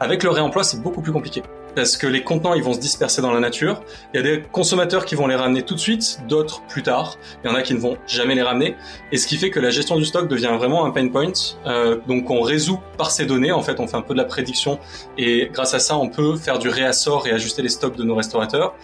Avec 0.01 0.23
le 0.23 0.31
réemploi, 0.31 0.65
c'est 0.65 0.83
beaucoup 0.83 1.01
plus 1.01 1.13
compliqué 1.13 1.43
parce 1.75 1.97
que 1.97 2.07
les 2.07 2.23
contenants 2.23 2.55
ils 2.55 2.63
vont 2.63 2.73
se 2.73 2.79
disperser 2.79 3.23
dans 3.23 3.33
la 3.33 3.41
nature. 3.41 3.83
Il 4.13 4.17
y 4.17 4.21
a 4.21 4.23
des 4.23 4.43
consommateurs 4.43 5.05
qui 5.05 5.15
vont 5.15 5.27
les 5.27 5.35
ramener 5.35 5.63
tout 5.63 5.75
de 5.75 5.81
suite, 5.81 6.21
d'autres 6.29 6.63
plus 6.63 6.83
tard. 6.83 7.19
Il 7.43 7.51
y 7.51 7.53
en 7.53 7.57
a 7.57 7.63
qui 7.63 7.75
ne 7.75 7.79
vont 7.79 7.97
jamais 8.07 8.35
les 8.35 8.43
ramener. 8.43 8.77
Et 9.13 9.17
ce 9.17 9.27
qui 9.27 9.37
fait 9.37 9.51
que 9.51 9.61
la 9.61 9.71
gestion 9.71 9.97
du 9.97 10.05
stock 10.05 10.29
devient 10.29 10.55
vraiment 10.57 10.85
un 10.85 10.91
pain 10.91 11.09
point. 11.09 11.33
Euh, 11.67 11.99
donc 12.07 12.31
on 12.31 12.41
résout 12.41 12.81
par 12.97 13.11
ces 13.11 13.27
données. 13.27 13.53
En 13.53 13.63
fait, 13.63 13.81
on 13.81 13.87
fait 13.87 13.97
un 13.97 14.03
peu 14.03 14.15
de 14.15 14.19
la 14.19 14.25
prédiction 14.25 14.79
et 15.19 15.51
grâce 15.53 15.75
à 15.75 15.79
ça, 15.79 15.97
on 15.97 16.09
peut 16.09 16.37
faire 16.37 16.59
du 16.59 16.69
réassort 16.69 17.27
et 17.27 17.33
ajuster 17.33 17.63
les 17.63 17.69
stocks 17.69 17.97
de 17.97 18.05
nos 18.05 18.15
restaurateurs. 18.15 18.75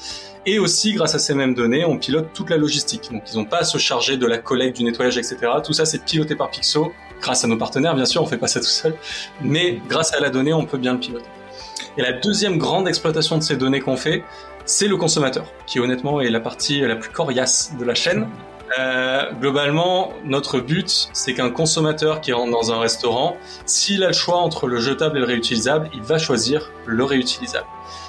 Et 0.47 0.59
aussi, 0.59 0.95
grâce 0.95 1.15
à 1.15 1.19
ces 1.19 1.35
mêmes 1.35 1.55
données, 1.55 1.85
on 1.85 1.99
pilote 1.99 2.29
toute 2.33 2.49
la 2.49 2.57
logistique. 2.57 3.11
Donc, 3.13 3.23
ils 3.31 3.37
n'ont 3.37 3.45
pas 3.45 3.59
à 3.59 3.65
se 3.65 3.77
charger 3.77 4.17
de 4.17 4.27
la 4.27 4.39
collecte, 4.39 4.79
du 4.79 4.85
nettoyage, 4.85 5.19
etc. 5.19 5.37
Tout 5.63 5.75
ça, 5.75 5.85
c'est 5.85 6.03
piloté 6.03 6.35
par 6.35 6.51
Pixo, 6.51 6.93
grâce 7.21 7.45
à 7.45 7.47
nos 7.47 7.59
partenaires, 7.59 7.95
bien 7.95 8.07
sûr, 8.07 8.23
on 8.23 8.27
fait 8.27 8.39
pas 8.39 8.47
ça 8.47 8.61
tout 8.61 8.67
seul. 8.67 8.95
Mais 9.43 9.79
grâce 9.89 10.15
à 10.15 10.21
la 10.21 10.31
donnée, 10.31 10.55
on 10.55 10.65
peut 10.65 10.79
bien 10.79 10.95
le 10.95 10.99
piloter. 10.99 11.29
Et 11.97 12.03
la 12.03 12.13
deuxième 12.13 12.59
grande 12.59 12.89
exploitation 12.89 13.37
de 13.37 13.43
ces 13.43 13.57
données 13.57 13.81
qu'on 13.81 13.97
fait, 13.97 14.23
c'est 14.65 14.89
le 14.89 14.97
consommateur, 14.97 15.47
qui 15.67 15.81
honnêtement 15.81 16.21
est 16.21 16.31
la 16.31 16.41
partie 16.41 16.81
la 16.81 16.97
plus 16.97 17.11
coriace 17.11 17.73
de 17.79 17.85
la 17.85 17.95
chaîne. 17.95 18.29
Euh, 18.79 19.33
globalement, 19.41 20.13
notre 20.25 20.61
but, 20.61 21.09
c'est 21.13 21.35
qu'un 21.35 21.51
consommateur 21.51 22.21
qui 22.21 22.33
rentre 22.33 22.53
dans 22.53 22.73
un 22.73 22.79
restaurant, 22.79 23.37
s'il 23.67 24.05
a 24.05 24.09
le 24.09 24.13
choix 24.13 24.39
entre 24.39 24.69
le 24.69 24.79
jetable 24.79 25.17
et 25.17 25.21
le 25.21 25.27
réutilisable, 25.27 25.91
il 25.93 26.03
va 26.03 26.19
choisir 26.19 26.71
le 26.87 27.03
réutilisable. 27.03 27.67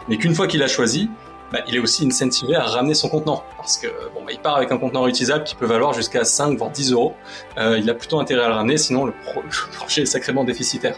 Mais 0.07 0.17
qu'une 0.17 0.35
fois 0.35 0.45
qu'il 0.45 0.61
a 0.61 0.67
choisi, 0.67 1.09
bah, 1.51 1.59
il 1.67 1.75
est 1.75 1.79
aussi 1.79 2.05
incentivé 2.05 2.55
à 2.55 2.63
ramener 2.63 2.93
son 2.93 3.09
contenant. 3.09 3.43
Parce 3.57 3.77
que 3.77 3.87
bon, 4.13 4.23
bah, 4.23 4.31
il 4.31 4.39
part 4.39 4.55
avec 4.55 4.71
un 4.71 4.77
contenant 4.77 5.01
réutilisable 5.01 5.43
qui 5.43 5.55
peut 5.55 5.65
valoir 5.65 5.93
jusqu'à 5.93 6.23
5 6.23 6.57
voire 6.57 6.69
10 6.69 6.91
euros. 6.91 7.15
Euh, 7.57 7.79
il 7.79 7.89
a 7.89 7.95
plutôt 7.95 8.19
intérêt 8.19 8.43
à 8.43 8.47
le 8.47 8.53
ramener, 8.53 8.77
sinon 8.77 9.05
le, 9.05 9.13
le 9.35 9.75
projet 9.75 10.03
est 10.03 10.05
sacrément 10.05 10.43
déficitaire. 10.43 10.95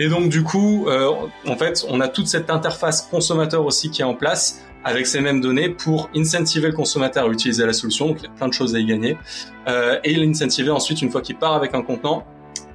Et 0.00 0.08
donc 0.08 0.30
du 0.30 0.42
coup, 0.42 0.86
euh, 0.88 1.12
en 1.46 1.56
fait, 1.56 1.84
on 1.88 2.00
a 2.00 2.08
toute 2.08 2.26
cette 2.26 2.48
interface 2.48 3.02
consommateur 3.02 3.66
aussi 3.66 3.90
qui 3.90 4.00
est 4.00 4.04
en 4.04 4.14
place 4.14 4.62
avec 4.82 5.06
ces 5.06 5.20
mêmes 5.20 5.42
données 5.42 5.68
pour 5.68 6.08
incentiver 6.16 6.68
le 6.68 6.72
consommateur 6.72 7.26
à 7.26 7.28
utiliser 7.28 7.66
la 7.66 7.74
solution. 7.74 8.06
Donc 8.06 8.20
il 8.20 8.24
y 8.24 8.26
a 8.26 8.30
plein 8.30 8.48
de 8.48 8.54
choses 8.54 8.74
à 8.74 8.78
y 8.78 8.86
gagner. 8.86 9.18
Euh, 9.68 10.00
et 10.02 10.14
l'incentiver 10.14 10.70
ensuite, 10.70 11.02
une 11.02 11.10
fois 11.10 11.20
qu'il 11.20 11.36
part 11.36 11.52
avec 11.52 11.74
un 11.74 11.82
contenant, 11.82 12.24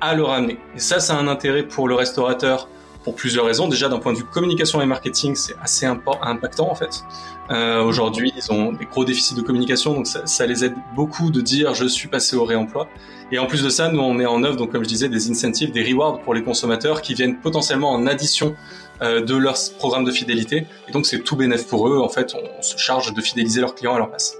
à 0.01 0.13
le 0.13 0.21
ramener. 0.23 0.59
Et 0.75 0.79
ça, 0.79 0.97
a 0.97 1.17
un 1.17 1.27
intérêt 1.27 1.63
pour 1.63 1.87
le 1.87 1.95
restaurateur 1.95 2.69
pour 3.05 3.15
plusieurs 3.15 3.45
raisons. 3.45 3.69
Déjà, 3.69 3.87
d'un 3.87 3.99
point 3.99 4.11
de 4.11 4.17
vue 4.17 4.25
communication 4.25 4.81
et 4.81 4.85
marketing, 4.85 5.35
c'est 5.35 5.55
assez 5.61 5.85
impactant 5.85 6.69
en 6.69 6.75
fait. 6.75 7.05
Euh, 7.51 7.83
Aujourd'hui, 7.83 8.33
ils 8.35 8.51
ont 8.51 8.73
des 8.73 8.85
gros 8.85 9.05
déficits 9.05 9.35
de 9.35 9.41
communication, 9.41 9.93
donc 9.93 10.07
ça, 10.07 10.25
ça, 10.25 10.47
les 10.47 10.65
aide 10.65 10.73
beaucoup 10.95 11.29
de 11.29 11.39
dire 11.39 11.75
je 11.75 11.85
suis 11.85 12.09
passé 12.09 12.35
au 12.35 12.43
réemploi. 12.43 12.89
Et 13.31 13.37
en 13.37 13.45
plus 13.45 13.63
de 13.63 13.69
ça, 13.69 13.89
nous 13.89 14.01
on 14.01 14.13
met 14.13 14.25
en 14.25 14.43
œuvre, 14.43 14.57
donc 14.57 14.71
comme 14.71 14.83
je 14.83 14.89
disais, 14.89 15.07
des 15.07 15.29
incentives, 15.29 15.71
des 15.71 15.83
rewards 15.83 16.19
pour 16.21 16.33
les 16.33 16.43
consommateurs 16.43 17.01
qui 17.01 17.13
viennent 17.13 17.37
potentiellement 17.39 17.91
en 17.91 18.07
addition 18.07 18.55
euh, 19.01 19.23
de 19.23 19.35
leur 19.35 19.55
programme 19.77 20.03
de 20.03 20.11
fidélité. 20.11 20.65
Et 20.87 20.91
donc 20.91 21.05
c'est 21.05 21.19
tout 21.19 21.35
bénéf 21.35 21.67
pour 21.67 21.87
eux. 21.87 21.99
En 21.99 22.09
fait, 22.09 22.33
on, 22.35 22.61
se 22.63 22.77
charge 22.77 23.13
de 23.13 23.21
fidéliser 23.21 23.61
leurs 23.61 23.75
clients 23.75 23.93
à 23.93 23.99
leur 23.99 24.09
place. 24.09 24.35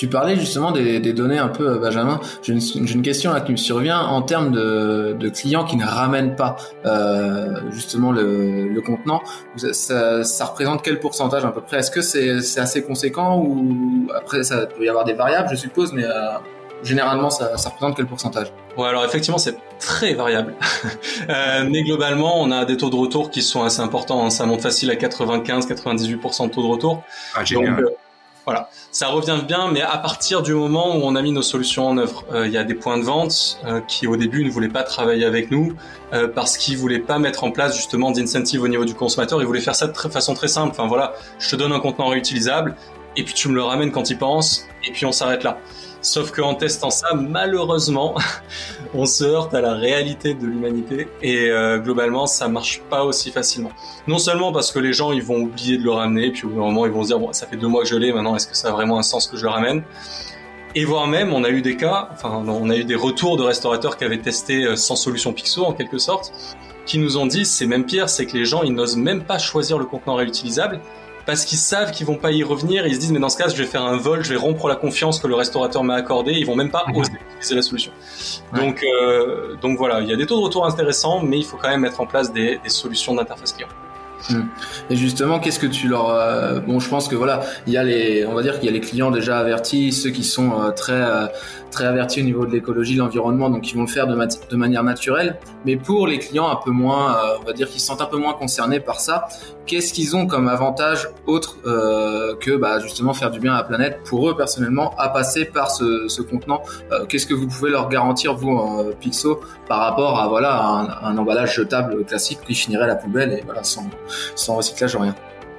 Tu 0.00 0.08
parlais 0.08 0.34
justement 0.34 0.72
des, 0.72 0.98
des 0.98 1.12
données 1.12 1.36
un 1.36 1.48
peu, 1.48 1.78
Benjamin. 1.78 2.20
J'ai 2.40 2.54
une, 2.54 2.88
une, 2.88 3.02
question 3.02 3.34
là 3.34 3.42
qui 3.42 3.52
me 3.52 3.58
survient 3.58 4.00
en 4.00 4.22
termes 4.22 4.50
de, 4.50 5.14
de 5.20 5.28
clients 5.28 5.64
qui 5.64 5.76
ne 5.76 5.84
ramènent 5.84 6.36
pas 6.36 6.56
euh, 6.86 7.60
justement 7.70 8.10
le, 8.10 8.66
le 8.66 8.80
contenant. 8.80 9.20
Ça, 9.58 10.24
ça, 10.24 10.44
représente 10.46 10.80
quel 10.82 11.00
pourcentage 11.00 11.44
à 11.44 11.50
peu 11.50 11.60
près? 11.60 11.80
Est-ce 11.80 11.90
que 11.90 12.00
c'est 12.00 12.60
assez 12.60 12.82
conséquent 12.82 13.44
ou 13.44 14.08
après 14.16 14.42
ça 14.42 14.64
peut 14.64 14.82
y 14.82 14.88
avoir 14.88 15.04
des 15.04 15.12
variables, 15.12 15.50
je 15.50 15.56
suppose, 15.56 15.92
mais 15.92 16.04
euh, 16.04 16.38
généralement 16.82 17.28
ça, 17.28 17.58
ça 17.58 17.68
représente 17.68 17.94
quel 17.94 18.06
pourcentage? 18.06 18.54
Ouais, 18.78 18.88
alors 18.88 19.04
effectivement, 19.04 19.36
c'est 19.36 19.58
très 19.78 20.14
variable. 20.14 20.54
euh, 21.28 21.68
mais 21.70 21.82
globalement, 21.82 22.40
on 22.40 22.50
a 22.52 22.64
des 22.64 22.78
taux 22.78 22.88
de 22.88 22.96
retour 22.96 23.30
qui 23.30 23.42
sont 23.42 23.64
assez 23.64 23.82
importants. 23.82 24.24
Hein. 24.24 24.30
Ça 24.30 24.46
monte 24.46 24.62
facile 24.62 24.90
à 24.90 24.94
95-98% 24.94 26.48
de 26.48 26.54
taux 26.54 26.62
de 26.62 26.66
retour. 26.66 27.02
Ah, 27.34 27.44
génial. 27.44 27.76
Donc, 27.76 27.84
euh, 27.84 27.90
voilà, 28.50 28.68
ça 28.90 29.06
revient 29.06 29.38
bien, 29.46 29.70
mais 29.70 29.80
à 29.80 29.96
partir 29.96 30.42
du 30.42 30.54
moment 30.54 30.96
où 30.96 31.02
on 31.04 31.14
a 31.14 31.22
mis 31.22 31.30
nos 31.30 31.40
solutions 31.40 31.86
en 31.86 31.96
œuvre, 31.98 32.24
euh, 32.32 32.48
il 32.48 32.52
y 32.52 32.56
a 32.56 32.64
des 32.64 32.74
points 32.74 32.98
de 32.98 33.04
vente 33.04 33.60
euh, 33.64 33.80
qui 33.86 34.08
au 34.08 34.16
début 34.16 34.44
ne 34.44 34.50
voulaient 34.50 34.68
pas 34.68 34.82
travailler 34.82 35.24
avec 35.24 35.52
nous 35.52 35.74
euh, 36.12 36.26
parce 36.26 36.58
qu'ils 36.58 36.76
voulaient 36.76 36.98
pas 36.98 37.20
mettre 37.20 37.44
en 37.44 37.52
place 37.52 37.76
justement 37.76 38.10
d'incentive 38.10 38.60
au 38.64 38.66
niveau 38.66 38.84
du 38.84 38.94
consommateur. 38.94 39.40
Ils 39.40 39.46
voulaient 39.46 39.60
faire 39.60 39.76
ça 39.76 39.86
de 39.86 39.96
façon 39.96 40.34
très 40.34 40.48
simple. 40.48 40.70
Enfin 40.72 40.88
voilà, 40.88 41.12
je 41.38 41.48
te 41.48 41.54
donne 41.54 41.70
un 41.70 41.78
contenant 41.78 42.08
réutilisable 42.08 42.74
et 43.16 43.22
puis 43.22 43.34
tu 43.34 43.48
me 43.48 43.54
le 43.54 43.62
ramènes 43.62 43.92
quand 43.92 44.10
il 44.10 44.18
pense 44.18 44.66
et 44.84 44.90
puis 44.90 45.06
on 45.06 45.12
s'arrête 45.12 45.44
là. 45.44 45.60
Sauf 46.02 46.30
qu'en 46.30 46.54
testant 46.54 46.90
ça, 46.90 47.08
malheureusement, 47.14 48.14
on 48.94 49.04
se 49.04 49.24
heurte 49.24 49.54
à 49.54 49.60
la 49.60 49.74
réalité 49.74 50.34
de 50.34 50.46
l'humanité 50.46 51.08
et 51.22 51.50
euh, 51.50 51.78
globalement, 51.78 52.26
ça 52.26 52.48
marche 52.48 52.80
pas 52.88 53.04
aussi 53.04 53.30
facilement. 53.30 53.70
Non 54.06 54.18
seulement 54.18 54.50
parce 54.50 54.72
que 54.72 54.78
les 54.78 54.94
gens 54.94 55.12
ils 55.12 55.22
vont 55.22 55.36
oublier 55.36 55.76
de 55.76 55.84
le 55.84 55.90
ramener, 55.90 56.30
puis 56.30 56.46
au 56.46 56.48
bout 56.48 56.60
moment 56.60 56.86
ils 56.86 56.92
vont 56.92 57.02
se 57.02 57.08
dire 57.08 57.18
bon, 57.18 57.32
ça 57.32 57.46
fait 57.46 57.56
deux 57.56 57.68
mois 57.68 57.82
que 57.82 57.88
je 57.88 57.96
l'ai, 57.96 58.12
maintenant 58.12 58.34
est-ce 58.34 58.46
que 58.46 58.56
ça 58.56 58.68
a 58.68 58.72
vraiment 58.72 58.98
un 58.98 59.02
sens 59.02 59.26
que 59.26 59.36
je 59.36 59.42
le 59.42 59.50
ramène? 59.50 59.82
Et 60.74 60.84
voire 60.84 61.06
même, 61.06 61.32
on 61.32 61.42
a 61.42 61.50
eu 61.50 61.62
des 61.62 61.76
cas, 61.76 62.08
enfin, 62.12 62.44
on 62.46 62.70
a 62.70 62.76
eu 62.76 62.84
des 62.84 62.94
retours 62.94 63.36
de 63.36 63.42
restaurateurs 63.42 63.96
qui 63.96 64.04
avaient 64.04 64.20
testé 64.20 64.64
euh, 64.64 64.76
sans 64.76 64.96
solution 64.96 65.32
Pixo 65.32 65.64
en 65.64 65.72
quelque 65.72 65.98
sorte, 65.98 66.32
qui 66.86 66.98
nous 66.98 67.18
ont 67.18 67.26
dit 67.26 67.44
c'est 67.44 67.66
même 67.66 67.84
pire, 67.84 68.08
c'est 68.08 68.24
que 68.24 68.36
les 68.38 68.44
gens 68.44 68.62
ils 68.62 68.72
n'osent 68.72 68.96
même 68.96 69.22
pas 69.22 69.38
choisir 69.38 69.78
le 69.78 69.84
contenant 69.84 70.14
réutilisable 70.14 70.80
parce 71.26 71.44
qu'ils 71.44 71.58
savent 71.58 71.92
qu'ils 71.92 72.06
vont 72.06 72.16
pas 72.16 72.32
y 72.32 72.42
revenir. 72.42 72.86
Ils 72.86 72.94
se 72.94 73.00
disent 73.00 73.12
mais 73.12 73.18
dans 73.18 73.28
ce 73.28 73.38
cas, 73.38 73.48
je 73.48 73.56
vais 73.56 73.64
faire 73.64 73.82
un 73.82 73.96
vol, 73.96 74.24
je 74.24 74.30
vais 74.30 74.36
rompre 74.38 74.68
la 74.68 74.76
confiance 74.76 75.20
que 75.20 75.26
le 75.26 75.34
restaurateur 75.34 75.84
m'a 75.84 75.94
accordée. 75.94 76.32
Ils 76.32 76.46
vont 76.46 76.56
même 76.56 76.70
pas 76.70 76.84
oser 76.94 77.12
utiliser 77.36 77.54
la 77.54 77.62
solution. 77.62 77.92
Ouais. 78.52 78.60
Donc 78.60 78.82
euh, 78.82 79.56
donc 79.62 79.78
voilà, 79.78 80.00
il 80.00 80.08
y 80.08 80.12
a 80.12 80.16
des 80.16 80.26
taux 80.26 80.38
de 80.38 80.44
retour 80.44 80.66
intéressants, 80.66 81.22
mais 81.22 81.38
il 81.38 81.44
faut 81.44 81.56
quand 81.56 81.68
même 81.68 81.80
mettre 81.80 82.00
en 82.00 82.06
place 82.06 82.32
des, 82.32 82.58
des 82.62 82.68
solutions 82.68 83.14
d'interface 83.14 83.52
client. 83.52 83.68
Et 84.90 84.96
justement, 84.96 85.38
qu'est-ce 85.38 85.58
que 85.58 85.66
tu 85.66 85.88
leur 85.88 86.10
euh, 86.10 86.60
bon, 86.60 86.78
je 86.78 86.88
pense 86.88 87.08
que 87.08 87.16
voilà, 87.16 87.40
il 87.66 87.72
y 87.72 87.76
a 87.76 87.82
les, 87.82 88.26
on 88.26 88.34
va 88.34 88.42
dire 88.42 88.60
qu'il 88.60 88.66
y 88.66 88.68
a 88.68 88.72
les 88.72 88.80
clients 88.80 89.10
déjà 89.10 89.38
avertis, 89.38 89.92
ceux 89.92 90.10
qui 90.10 90.24
sont 90.24 90.60
euh, 90.60 90.70
très 90.70 91.02
très 91.70 91.84
avertis 91.84 92.20
au 92.20 92.24
niveau 92.24 92.46
de 92.46 92.52
l'écologie, 92.52 92.94
de 92.94 93.00
l'environnement, 93.00 93.50
donc 93.50 93.70
ils 93.70 93.76
vont 93.76 93.82
le 93.82 93.88
faire 93.88 94.06
de, 94.06 94.14
de, 94.14 94.56
manière 94.56 94.82
naturelle. 94.82 95.38
Mais 95.64 95.76
pour 95.76 96.06
les 96.06 96.18
clients 96.18 96.48
un 96.48 96.56
peu 96.56 96.70
moins, 96.70 97.16
euh, 97.16 97.38
on 97.40 97.44
va 97.44 97.52
dire 97.52 97.68
qu'ils 97.68 97.80
se 97.80 97.86
sentent 97.86 98.02
un 98.02 98.06
peu 98.06 98.18
moins 98.18 98.34
concernés 98.34 98.80
par 98.80 99.00
ça, 99.00 99.28
qu'est-ce 99.66 99.92
qu'ils 99.92 100.16
ont 100.16 100.26
comme 100.26 100.48
avantage 100.48 101.08
autre 101.26 101.56
euh, 101.66 102.34
que 102.36 102.56
bah, 102.56 102.78
justement 102.80 103.14
faire 103.14 103.30
du 103.30 103.40
bien 103.40 103.54
à 103.54 103.58
la 103.58 103.64
planète 103.64 104.00
pour 104.04 104.28
eux 104.28 104.36
personnellement 104.36 104.94
à 104.98 105.08
passer 105.08 105.44
par 105.44 105.70
ce, 105.70 106.08
ce 106.08 106.22
contenant 106.22 106.62
Qu'est-ce 107.08 107.26
que 107.26 107.34
vous 107.34 107.46
pouvez 107.46 107.70
leur 107.70 107.88
garantir 107.88 108.34
vous, 108.34 108.60
Pixo, 109.00 109.40
par 109.68 109.80
rapport 109.80 110.20
à 110.20 110.28
voilà 110.28 110.60
un, 110.60 111.08
un 111.08 111.18
emballage 111.18 111.54
jetable 111.54 112.04
classique 112.04 112.40
qui 112.46 112.54
finirait 112.54 112.84
à 112.84 112.88
la 112.88 112.96
poubelle 112.96 113.32
et 113.32 113.42
voilà 113.44 113.62
sans 113.62 113.84
sans 114.34 114.56
recyclage 114.56 114.96
rien? 114.96 115.14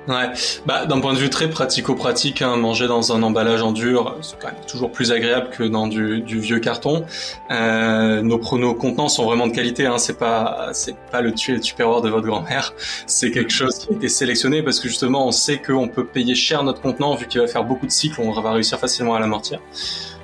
Ouais, 0.07 0.31
bah 0.65 0.87
d'un 0.87 0.99
point 0.99 1.13
de 1.13 1.19
vue 1.19 1.29
très 1.29 1.47
pratico-pratique, 1.47 2.41
hein, 2.41 2.55
manger 2.55 2.87
dans 2.87 3.11
un 3.11 3.21
emballage 3.21 3.61
en 3.61 3.71
dur, 3.71 4.17
c'est 4.21 4.35
quand 4.39 4.47
même 4.47 4.65
toujours 4.67 4.91
plus 4.91 5.11
agréable 5.11 5.49
que 5.51 5.63
dans 5.63 5.85
du, 5.87 6.21
du 6.21 6.39
vieux 6.39 6.57
carton. 6.57 7.05
Euh, 7.51 8.23
nos 8.23 8.39
pronos 8.39 8.73
contenants 8.73 9.09
sont 9.09 9.25
vraiment 9.25 9.45
de 9.45 9.53
qualité, 9.53 9.85
hein, 9.85 9.99
c'est 9.99 10.17
pas 10.17 10.69
c'est 10.73 10.95
pas 11.11 11.21
le 11.21 11.33
tupperware 11.33 12.01
de 12.01 12.09
votre 12.09 12.25
grand-mère, 12.25 12.73
c'est 13.05 13.29
quelque 13.29 13.51
chose 13.51 13.77
qui 13.77 13.93
a 13.93 13.95
été 13.95 14.09
sélectionné 14.09 14.63
parce 14.63 14.79
que 14.79 14.87
justement 14.87 15.27
on 15.27 15.31
sait 15.31 15.59
qu'on 15.59 15.87
peut 15.87 16.05
payer 16.05 16.33
cher 16.33 16.63
notre 16.63 16.81
contenant 16.81 17.13
vu 17.13 17.27
qu'il 17.27 17.39
va 17.39 17.47
faire 17.47 17.63
beaucoup 17.63 17.85
de 17.85 17.91
cycles, 17.91 18.21
on 18.21 18.31
va 18.31 18.53
réussir 18.53 18.79
facilement 18.79 19.13
à 19.13 19.19
l'amortir. 19.19 19.59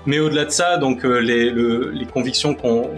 Mais 0.07 0.19
au-delà 0.19 0.45
de 0.45 0.51
ça, 0.51 0.77
donc 0.77 1.05
euh, 1.05 1.19
les, 1.19 1.49
le, 1.51 1.91
les 1.91 2.05
convictions 2.05 2.55
qu'on 2.55 2.89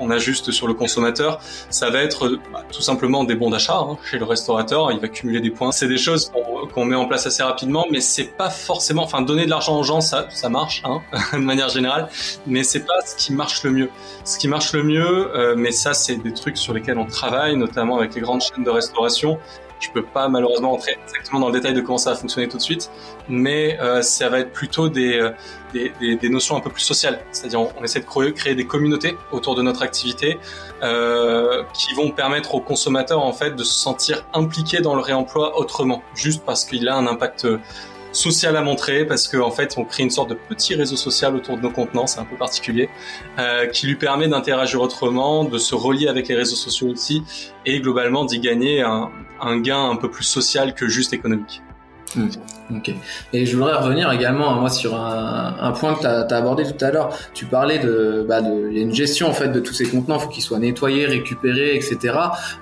on 0.00 0.10
ajuste 0.10 0.50
sur 0.50 0.66
le 0.66 0.74
consommateur, 0.74 1.40
ça 1.70 1.90
va 1.90 2.02
être 2.02 2.38
bah, 2.52 2.64
tout 2.72 2.82
simplement 2.82 3.24
des 3.24 3.34
bons 3.34 3.50
d'achat 3.50 3.78
hein, 3.78 3.96
chez 4.08 4.18
le 4.18 4.24
restaurateur. 4.24 4.92
Il 4.92 5.00
va 5.00 5.08
cumuler 5.08 5.40
des 5.40 5.50
points. 5.50 5.72
C'est 5.72 5.88
des 5.88 5.98
choses 5.98 6.30
qu'on 6.30 6.66
qu 6.66 6.88
met 6.88 6.96
en 6.96 7.06
place 7.06 7.26
assez 7.26 7.42
rapidement, 7.42 7.86
mais 7.90 8.00
c'est 8.00 8.36
pas 8.36 8.50
forcément. 8.50 9.02
Enfin, 9.02 9.22
donner 9.22 9.44
de 9.44 9.50
l'argent 9.50 9.78
aux 9.78 9.82
gens, 9.82 10.00
ça, 10.00 10.26
ça 10.30 10.48
marche 10.48 10.82
hein, 10.84 11.00
de 11.32 11.38
manière 11.38 11.68
générale, 11.68 12.08
mais 12.46 12.62
c'est 12.62 12.86
pas 12.86 13.00
ce 13.06 13.16
qui 13.16 13.32
marche 13.32 13.62
le 13.64 13.70
mieux. 13.70 13.90
Ce 14.24 14.38
qui 14.38 14.48
marche 14.48 14.72
le 14.72 14.82
mieux, 14.82 15.34
euh, 15.36 15.54
mais 15.56 15.72
ça, 15.72 15.94
c'est 15.94 16.16
des 16.16 16.32
trucs 16.32 16.56
sur 16.56 16.72
lesquels 16.72 16.98
on 16.98 17.06
travaille, 17.06 17.56
notamment 17.56 17.96
avec 17.96 18.14
les 18.14 18.20
grandes 18.20 18.42
chaînes 18.42 18.64
de 18.64 18.70
restauration. 18.70 19.38
Je 19.80 19.90
peux 19.90 20.02
pas 20.02 20.28
malheureusement 20.28 20.72
entrer 20.72 20.98
exactement 21.06 21.40
dans 21.40 21.48
le 21.48 21.52
détail 21.52 21.74
de 21.74 21.80
comment 21.80 21.98
ça 21.98 22.10
va 22.10 22.16
fonctionner 22.16 22.48
tout 22.48 22.56
de 22.56 22.62
suite, 22.62 22.90
mais 23.28 23.78
euh, 23.80 24.02
ça 24.02 24.28
va 24.28 24.40
être 24.40 24.52
plutôt 24.52 24.88
des, 24.88 25.18
euh, 25.18 25.30
des, 25.72 25.92
des, 26.00 26.16
des, 26.16 26.28
notions 26.28 26.56
un 26.56 26.60
peu 26.60 26.70
plus 26.70 26.82
sociales. 26.82 27.20
C'est-à-dire 27.30 27.60
on, 27.60 27.84
essaie 27.84 28.00
de 28.00 28.30
créer, 28.30 28.54
des 28.54 28.66
communautés 28.66 29.16
autour 29.30 29.54
de 29.54 29.62
notre 29.62 29.82
activité 29.82 30.38
euh, 30.82 31.62
qui 31.74 31.94
vont 31.94 32.10
permettre 32.10 32.54
aux 32.54 32.60
consommateurs 32.60 33.22
en 33.22 33.32
fait 33.32 33.52
de 33.52 33.64
se 33.64 33.74
sentir 33.74 34.24
impliqués 34.34 34.80
dans 34.80 34.94
le 34.94 35.00
réemploi 35.00 35.58
autrement, 35.58 36.02
juste 36.14 36.42
parce 36.44 36.64
qu'il 36.64 36.88
a 36.88 36.96
un 36.96 37.06
impact 37.06 37.46
social 38.18 38.56
à 38.56 38.62
montrer 38.62 39.04
parce 39.04 39.28
qu'en 39.28 39.46
en 39.46 39.50
fait 39.50 39.74
on 39.76 39.84
crée 39.84 40.02
une 40.02 40.10
sorte 40.10 40.30
de 40.30 40.34
petit 40.34 40.74
réseau 40.74 40.96
social 40.96 41.34
autour 41.36 41.56
de 41.56 41.62
nos 41.62 41.70
contenants, 41.70 42.06
c'est 42.06 42.20
un 42.20 42.24
peu 42.24 42.36
particulier, 42.36 42.88
euh, 43.38 43.66
qui 43.66 43.86
lui 43.86 43.96
permet 43.96 44.28
d'interagir 44.28 44.80
autrement, 44.80 45.44
de 45.44 45.58
se 45.58 45.74
relier 45.74 46.08
avec 46.08 46.28
les 46.28 46.34
réseaux 46.34 46.56
sociaux 46.56 46.88
aussi 46.88 47.22
et 47.64 47.80
globalement 47.80 48.24
d'y 48.24 48.40
gagner 48.40 48.82
un, 48.82 49.10
un 49.40 49.60
gain 49.60 49.90
un 49.90 49.96
peu 49.96 50.10
plus 50.10 50.24
social 50.24 50.74
que 50.74 50.88
juste 50.88 51.12
économique. 51.12 51.62
Mmh. 52.16 52.28
Ok. 52.76 52.90
Et 53.32 53.46
je 53.46 53.56
voudrais 53.56 53.74
revenir 53.74 54.10
également 54.12 54.54
moi 54.54 54.68
sur 54.68 54.94
un, 54.94 55.56
un 55.60 55.72
point 55.72 55.94
que 55.94 56.00
tu 56.00 56.06
as, 56.06 56.36
abordé 56.36 56.64
tout 56.64 56.84
à 56.84 56.90
l'heure. 56.90 57.10
Tu 57.32 57.46
parlais 57.46 57.78
de, 57.78 58.24
bah, 58.28 58.40
de, 58.40 58.70
y 58.70 58.78
a 58.78 58.82
une 58.82 58.94
gestion 58.94 59.28
en 59.28 59.32
fait 59.32 59.48
de 59.48 59.60
tous 59.60 59.72
ces 59.72 59.86
contenants, 59.86 60.16
il 60.16 60.22
faut 60.22 60.28
qu'ils 60.28 60.42
soient 60.42 60.58
nettoyés, 60.58 61.06
récupérés, 61.06 61.74
etc. 61.74 62.14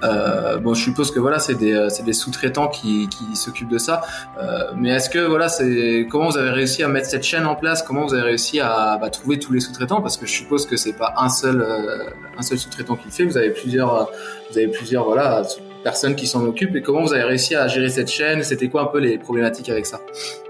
Euh, 0.04 0.58
bon, 0.58 0.74
je 0.74 0.82
suppose 0.82 1.10
que 1.10 1.18
voilà, 1.18 1.38
c'est 1.38 1.54
des, 1.54 1.88
c'est 1.90 2.04
des 2.04 2.12
sous-traitants 2.12 2.68
qui, 2.68 3.08
qui 3.08 3.36
s'occupent 3.36 3.68
de 3.68 3.78
ça. 3.78 4.02
Euh, 4.40 4.70
mais 4.76 4.90
est-ce 4.90 5.10
que 5.10 5.18
voilà, 5.18 5.48
c'est 5.48 6.06
comment 6.10 6.28
vous 6.28 6.38
avez 6.38 6.50
réussi 6.50 6.82
à 6.82 6.88
mettre 6.88 7.08
cette 7.08 7.24
chaîne 7.24 7.46
en 7.46 7.56
place? 7.56 7.82
Comment 7.82 8.06
vous 8.06 8.14
avez 8.14 8.22
réussi 8.22 8.60
à 8.60 8.98
bah, 9.00 9.10
trouver 9.10 9.38
tous 9.38 9.52
les 9.52 9.60
sous-traitants? 9.60 10.00
Parce 10.00 10.16
que 10.16 10.26
je 10.26 10.32
suppose 10.32 10.66
que 10.66 10.76
c'est 10.76 10.96
pas 10.96 11.14
un 11.16 11.28
seul, 11.28 11.60
euh, 11.60 12.04
un 12.38 12.42
seul 12.42 12.58
sous-traitant 12.58 12.96
qui 12.96 13.06
le 13.06 13.12
fait. 13.12 13.24
Vous 13.24 13.36
avez 13.36 13.50
plusieurs, 13.50 14.08
vous 14.50 14.58
avez 14.58 14.68
plusieurs 14.68 15.04
voilà 15.04 15.42
personnes 15.86 16.16
qui 16.16 16.26
s'en 16.26 16.44
occupent 16.44 16.74
et 16.74 16.82
comment 16.82 17.02
vous 17.02 17.12
avez 17.12 17.22
réussi 17.22 17.54
à 17.54 17.68
gérer 17.68 17.90
cette 17.90 18.10
chaîne? 18.10 18.42
C'était 18.42 18.68
quoi 18.68 18.82
un 18.82 18.86
peu 18.86 18.98
les 18.98 19.18
problématiques 19.18 19.68
avec 19.68 19.86
ça? 19.86 20.00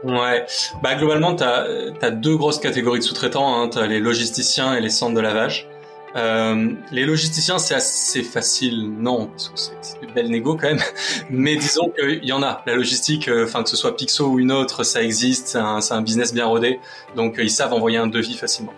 Ouais, 0.02 0.46
bah 0.82 0.94
globalement, 0.94 1.36
tu 1.36 1.44
as, 1.44 2.10
deux 2.10 2.38
grosses 2.38 2.58
catégories 2.58 3.00
de 3.00 3.04
sous-traitants. 3.04 3.60
Hein. 3.60 3.68
Tu 3.68 3.76
as 3.76 3.86
les 3.86 4.00
logisticiens 4.00 4.74
et 4.74 4.80
les 4.80 4.88
centres 4.88 5.14
de 5.14 5.20
lavage. 5.20 5.68
Euh, 6.16 6.70
les 6.90 7.04
logisticiens, 7.04 7.58
c'est 7.58 7.74
assez 7.74 8.22
facile, 8.22 8.90
non, 8.98 9.30
c'est 9.36 10.00
une 10.00 10.14
belle 10.14 10.30
négo 10.30 10.56
quand 10.56 10.68
même. 10.68 10.80
Mais 11.30 11.56
disons 11.56 11.90
qu'il 11.90 12.24
y 12.24 12.32
en 12.32 12.42
a. 12.42 12.62
La 12.66 12.74
logistique, 12.74 13.28
enfin 13.30 13.62
que 13.62 13.68
ce 13.68 13.76
soit 13.76 13.94
Pixo 13.94 14.24
ou 14.24 14.38
une 14.38 14.50
autre, 14.50 14.84
ça 14.84 15.02
existe. 15.02 15.48
C'est 15.48 15.58
un, 15.58 15.80
un, 15.90 16.00
business 16.00 16.32
bien 16.32 16.46
rodé, 16.46 16.80
donc 17.14 17.34
ils 17.36 17.50
savent 17.50 17.74
envoyer 17.74 17.98
un 17.98 18.06
devis 18.06 18.38
facilement. 18.38 18.72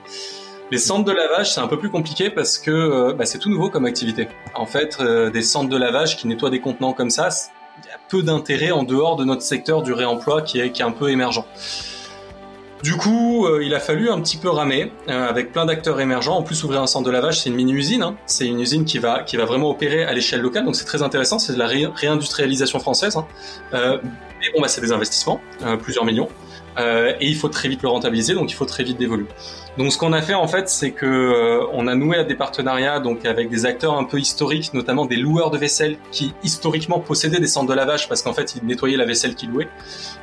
Les 0.71 0.79
centres 0.79 1.05
de 1.05 1.13
lavage, 1.13 1.55
c'est 1.55 1.61
un 1.61 1.67
peu 1.67 1.79
plus 1.79 1.89
compliqué 1.89 2.29
parce 2.29 2.59
que 2.59 2.71
euh, 2.71 3.15
bah, 3.15 3.25
c'est 3.25 3.39
tout 3.39 3.49
nouveau 3.49 3.71
comme 3.71 3.87
activité. 3.87 4.29
En 4.55 4.67
fait, 4.67 4.99
euh, 5.01 5.31
des 5.31 5.41
centres 5.41 5.71
de 5.71 5.77
lavage 5.79 6.19
qui 6.19 6.27
nettoient 6.27 6.51
des 6.51 6.61
contenants 6.61 6.93
comme 6.93 7.09
ça, 7.09 7.31
il 7.83 7.89
y 7.89 7.91
a 7.91 7.99
peu 8.09 8.23
d'intérêt 8.23 8.71
en 8.71 8.83
dehors 8.83 9.17
de 9.17 9.25
notre 9.25 9.41
secteur 9.41 9.83
du 9.83 9.95
réemploi 9.95 10.43
qui 10.43 10.61
est, 10.61 10.81
un 10.83 10.91
peu 10.91 11.11
émergent. 11.11 11.47
Du 12.83 12.97
coup, 12.97 13.47
euh, 13.47 13.65
il 13.65 13.75
a 13.75 13.81
fallu 13.81 14.11
un 14.11 14.21
petit 14.21 14.37
peu 14.37 14.51
ramer 14.51 14.93
avec 15.09 15.53
plein 15.53 15.65
d'acteurs 15.65 16.01
émergents. 16.01 16.37
En 16.37 16.43
plus, 16.43 16.63
ouvrir 16.65 16.83
un 16.83 16.87
centre 16.87 17.07
de 17.07 17.11
lavage, 17.11 17.41
c'est 17.41 17.49
une 17.49 17.57
mini-usine. 17.57 18.03
Hein. 18.03 18.17
C'est 18.27 18.47
une 18.47 18.61
usine 18.61 18.85
qui 18.85 18.99
va, 18.99 19.23
qui 19.23 19.39
va 19.39 19.47
vraiment 19.47 19.71
opérer 19.71 20.05
à 20.05 20.13
l'échelle 20.13 20.43
locale, 20.43 20.67
donc 20.67 20.77
c'est 20.77 20.85
très 20.85 21.03
intéressant. 21.03 21.39
C'est 21.39 21.55
de 21.55 21.59
la 21.59 21.67
ré 21.67 21.87
réindustrialisation 21.87 22.79
française. 22.79 23.17
Hein. 23.17 23.27
mais 23.73 24.51
bon, 24.55 24.61
bah, 24.61 24.69
c'est 24.69 24.83
des 24.83 24.93
investissements, 24.93 25.41
plusieurs 25.83 26.05
millions. 26.05 26.29
Et 26.79 27.27
il 27.27 27.37
faut 27.37 27.49
très 27.49 27.69
vite 27.69 27.83
le 27.83 27.89
rentabiliser, 27.89 28.35
donc 28.35 28.51
il 28.51 28.55
faut 28.55 28.65
très 28.65 28.85
vite 28.85 28.99
des 28.99 29.07
volumes. 29.07 29.27
Donc 29.79 29.93
ce 29.93 29.99
qu'on 29.99 30.13
a 30.13 30.21
fait 30.21 30.35
en 30.35 30.49
fait, 30.49 30.69
c'est 30.69 30.91
que 30.91 31.07
euh, 31.07 31.65
on 31.73 31.87
a 31.87 31.95
noué 31.95 32.25
des 32.25 32.35
partenariats 32.35 32.99
donc 32.99 33.25
avec 33.25 33.49
des 33.49 33.65
acteurs 33.65 33.97
un 33.97 34.03
peu 34.03 34.19
historiques, 34.19 34.75
notamment 34.75 35.07
des 35.07 35.15
loueurs 35.15 35.53
de 35.53 35.57
vaisselle 35.57 35.99
qui 36.11 36.35
historiquement 36.43 36.99
possédaient 36.99 37.39
des 37.39 37.47
centres 37.47 37.69
de 37.69 37.75
lavage 37.75 38.09
parce 38.09 38.23
qu'en 38.23 38.33
fait 38.33 38.57
ils 38.57 38.67
nettoyaient 38.67 38.97
la 38.97 39.05
vaisselle 39.05 39.37
qu'ils 39.37 39.51
louaient 39.51 39.69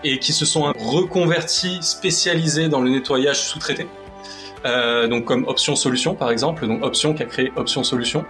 et 0.03 0.19
qui 0.19 0.33
se 0.33 0.45
sont 0.45 0.74
reconvertis, 0.77 1.77
spécialisés 1.81 2.67
dans 2.67 2.81
le 2.81 2.89
nettoyage 2.89 3.39
sous-traité. 3.39 3.88
Euh, 4.65 5.07
donc 5.07 5.24
comme 5.24 5.45
Option 5.47 5.77
Solution 5.77 6.15
par 6.15 6.31
exemple, 6.31 6.67
donc 6.67 6.83
Option 6.83 7.13
qui 7.13 7.24
a 7.24 7.25
créé 7.25 7.53
Option 7.55 7.85
Solution. 7.85 8.25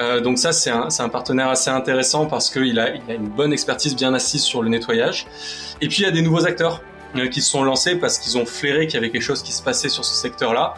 Euh, 0.00 0.20
donc 0.20 0.38
ça 0.38 0.52
c'est 0.52 0.70
un, 0.70 1.08
partenaire 1.08 1.50
assez 1.50 1.70
intéressant 1.70 2.26
parce 2.26 2.50
qu'il 2.50 2.80
a, 2.80 2.96
il 2.96 3.02
a 3.08 3.14
une 3.14 3.28
bonne 3.28 3.52
expertise 3.52 3.94
bien 3.94 4.12
assise 4.12 4.42
sur 4.42 4.60
le 4.60 4.70
nettoyage. 4.70 5.28
Et 5.80 5.86
puis 5.86 5.98
il 5.98 6.04
y 6.04 6.08
a 6.08 6.10
des 6.10 6.22
nouveaux 6.22 6.46
acteurs 6.46 6.82
qui 7.30 7.40
se 7.40 7.50
sont 7.50 7.62
lancés 7.62 7.96
parce 7.96 8.18
qu'ils 8.18 8.38
ont 8.38 8.46
flairé 8.46 8.86
qu'il 8.86 8.94
y 8.94 8.98
avait 8.98 9.10
quelque 9.10 9.22
chose 9.22 9.42
qui 9.42 9.52
se 9.52 9.62
passait 9.62 9.88
sur 9.88 10.04
ce 10.04 10.14
secteur-là. 10.14 10.74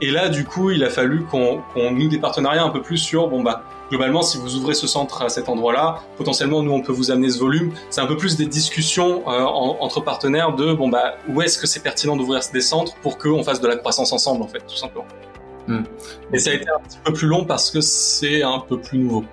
Et 0.00 0.10
là, 0.10 0.28
du 0.28 0.44
coup, 0.44 0.70
il 0.70 0.82
a 0.84 0.90
fallu 0.90 1.24
qu'on 1.24 1.62
qu'on 1.72 1.92
noue 1.92 2.08
des 2.08 2.18
partenariats 2.18 2.64
un 2.64 2.70
peu 2.70 2.82
plus 2.82 2.98
sur, 2.98 3.28
bon 3.28 3.42
bah, 3.42 3.62
globalement, 3.90 4.22
si 4.22 4.38
vous 4.38 4.56
ouvrez 4.56 4.74
ce 4.74 4.86
centre 4.86 5.22
à 5.22 5.28
cet 5.28 5.48
endroit-là, 5.48 6.00
potentiellement, 6.16 6.62
nous, 6.62 6.72
on 6.72 6.82
peut 6.82 6.92
vous 6.92 7.10
amener 7.10 7.30
ce 7.30 7.38
volume. 7.38 7.72
C'est 7.90 8.00
un 8.00 8.06
peu 8.06 8.16
plus 8.16 8.36
des 8.36 8.46
discussions 8.46 9.22
euh, 9.28 9.40
entre 9.42 10.00
partenaires 10.00 10.54
de, 10.54 10.72
bon 10.72 10.88
bah, 10.88 11.14
où 11.28 11.42
est-ce 11.42 11.58
que 11.58 11.66
c'est 11.66 11.80
pertinent 11.80 12.16
d'ouvrir 12.16 12.40
des 12.52 12.60
centres 12.60 12.94
pour 13.02 13.18
qu'on 13.18 13.44
fasse 13.44 13.60
de 13.60 13.68
la 13.68 13.76
croissance 13.76 14.12
ensemble, 14.12 14.42
en 14.42 14.48
fait, 14.48 14.60
tout 14.66 14.76
simplement. 14.76 15.06
Hmm. 15.68 15.84
Et 16.32 16.38
ça 16.38 16.50
a 16.50 16.54
été 16.54 16.68
un 16.68 16.80
petit 16.80 16.98
peu 17.02 17.12
plus 17.12 17.26
long 17.26 17.44
parce 17.44 17.70
que 17.70 17.80
c'est 17.80 18.42
un 18.42 18.58
peu 18.58 18.78
plus 18.78 18.98
nouveau. 18.98 19.24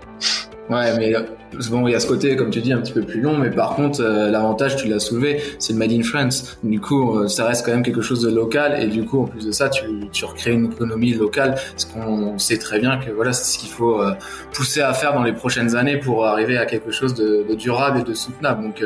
Ouais, 0.72 0.98
mais 0.98 1.14
euh, 1.14 1.24
bon, 1.70 1.86
il 1.86 1.92
y 1.92 1.96
a 1.96 2.00
ce 2.00 2.08
côté, 2.08 2.38
comme 2.38 2.50
tu 2.50 2.62
dis, 2.62 2.72
un 2.72 2.80
petit 2.80 2.94
peu 2.94 3.02
plus 3.02 3.20
long, 3.20 3.38
mais 3.38 3.50
par 3.50 3.76
contre, 3.76 4.02
euh, 4.02 4.32
l'avantage, 4.32 4.78
tu 4.78 4.88
l'as 4.88 5.00
soulevé, 5.00 5.42
c'est 5.60 5.74
le 5.74 5.80
Made 5.80 5.92
in 5.92 6.02
France. 6.02 6.58
Du 6.64 6.80
coup, 6.80 7.18
euh, 7.18 7.28
ça 7.28 7.46
reste 7.46 7.66
quand 7.66 7.74
même 7.74 7.84
quelque 7.84 8.02
chose 8.02 8.22
de 8.22 8.34
local, 8.34 8.82
et 8.82 8.88
du 8.88 9.04
coup, 9.04 9.22
en 9.22 9.26
plus 9.26 9.46
de 9.46 9.52
ça, 9.52 9.68
tu, 9.68 9.84
tu 10.14 10.24
recrées 10.24 10.54
une 10.54 10.72
économie 10.72 11.14
locale, 11.14 11.56
parce 11.72 11.84
qu'on 11.84 12.40
sait 12.40 12.58
très 12.58 12.80
bien 12.80 13.00
que 13.00 13.12
voilà, 13.12 13.34
c'est 13.34 13.52
ce 13.52 13.60
qu'il 13.60 13.70
faut 13.70 14.02
pousser 14.54 14.80
à 14.80 14.94
faire 14.94 15.14
dans 15.14 15.24
les 15.24 15.34
prochaines 15.34 15.76
années 15.76 15.98
pour 15.98 16.26
arriver 16.26 16.58
à 16.58 16.66
quelque 16.66 16.92
chose 16.92 17.14
de, 17.16 17.46
de 17.50 17.54
durable 17.54 18.00
et 18.00 18.04
de 18.04 18.14
soutenable. 18.14 18.64
Donc, 18.64 18.82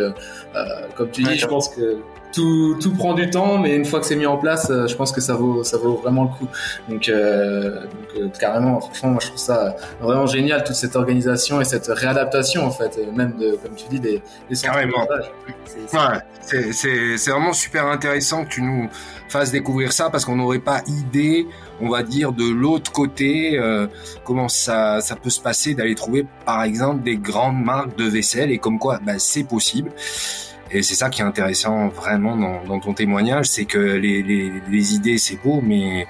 comme 0.96 1.12
tu 1.12 1.22
dis, 1.22 1.38
je 1.38 1.46
pense 1.46 1.70
que 1.70 1.98
tout, 2.36 2.78
tout 2.82 2.94
prend 2.94 3.14
du 3.14 3.30
temps, 3.30 3.58
mais 3.58 3.76
une 3.76 3.86
fois 3.86 4.00
que 4.00 4.06
c'est 4.06 4.16
mis 4.16 4.26
en 4.26 4.38
place, 4.38 4.70
euh, 4.70 4.88
je 4.88 4.96
pense 4.96 5.12
que 5.12 5.22
ça 5.22 5.36
vaut, 5.36 5.64
ça 5.64 5.78
vaut 5.78 5.96
vraiment 5.96 6.24
le 6.24 6.30
coup. 6.30 6.48
Donc, 6.90 7.08
euh, 7.08 7.82
donc 7.82 8.10
euh, 8.18 8.30
carrément, 8.40 8.82
franchement, 8.82 9.12
moi 9.12 9.20
je 9.22 9.28
trouve 9.28 9.40
ça 9.40 9.76
vraiment 10.02 10.28
génial 10.28 10.64
toute 10.64 10.76
cette 10.76 10.96
organisation 10.96 11.62
et 11.62 11.66
cette 11.66 11.88
réadaptation 11.88 12.66
en 12.66 12.72
fait, 12.72 13.00
même 13.14 13.38
de, 13.38 13.56
comme 13.56 13.76
tu 13.76 13.86
dis, 13.90 14.00
des, 14.00 14.22
des 14.50 14.56
carrément. 14.58 15.08
C'est 16.42 17.32
vraiment 17.32 17.54
super 17.54 17.86
intéressant 17.86 18.44
que 18.44 18.50
tu 18.50 18.62
nous 18.62 18.90
fasses 19.30 19.52
découvrir 19.52 19.92
ça 19.94 20.10
parce 20.10 20.26
qu'on 20.26 20.36
n'aurait 20.36 20.60
pas 20.60 20.82
idée, 20.88 21.48
on 21.82 21.90
va 21.90 22.04
dire, 22.04 22.32
de 22.32 22.48
l'autre 22.50 22.92
côté 22.92 23.58
euh, 23.58 23.88
comment 24.24 24.50
ça 24.50 25.02
ça 25.02 25.16
peut 25.16 25.30
se 25.30 25.42
passer 25.42 25.74
d'aller 25.74 25.96
trouver 25.96 26.26
par 26.46 26.64
exemple 26.64 27.04
des 27.04 27.18
grandes 27.18 27.64
marques 27.64 27.98
de 27.98 28.06
vaisselle 28.06 28.52
et 28.52 28.58
comme 28.58 28.78
quoi 28.78 29.00
bah, 29.04 29.20
c'est 29.20 29.44
possible. 29.44 29.92
Et 30.76 30.84
c'est 30.84 30.96
ça 30.96 31.10
qui 31.10 31.22
est 31.22 31.26
intéressant 31.26 31.88
vraiment 31.88 32.36
dans, 32.36 32.80
ton 32.82 32.94
témoignage, 32.94 33.46
c'est 33.46 33.64
que 33.64 33.80
les, 33.80 34.94
idées 34.94 35.18
c'est 35.18 35.42
beau, 35.42 35.62
mais 35.64 36.06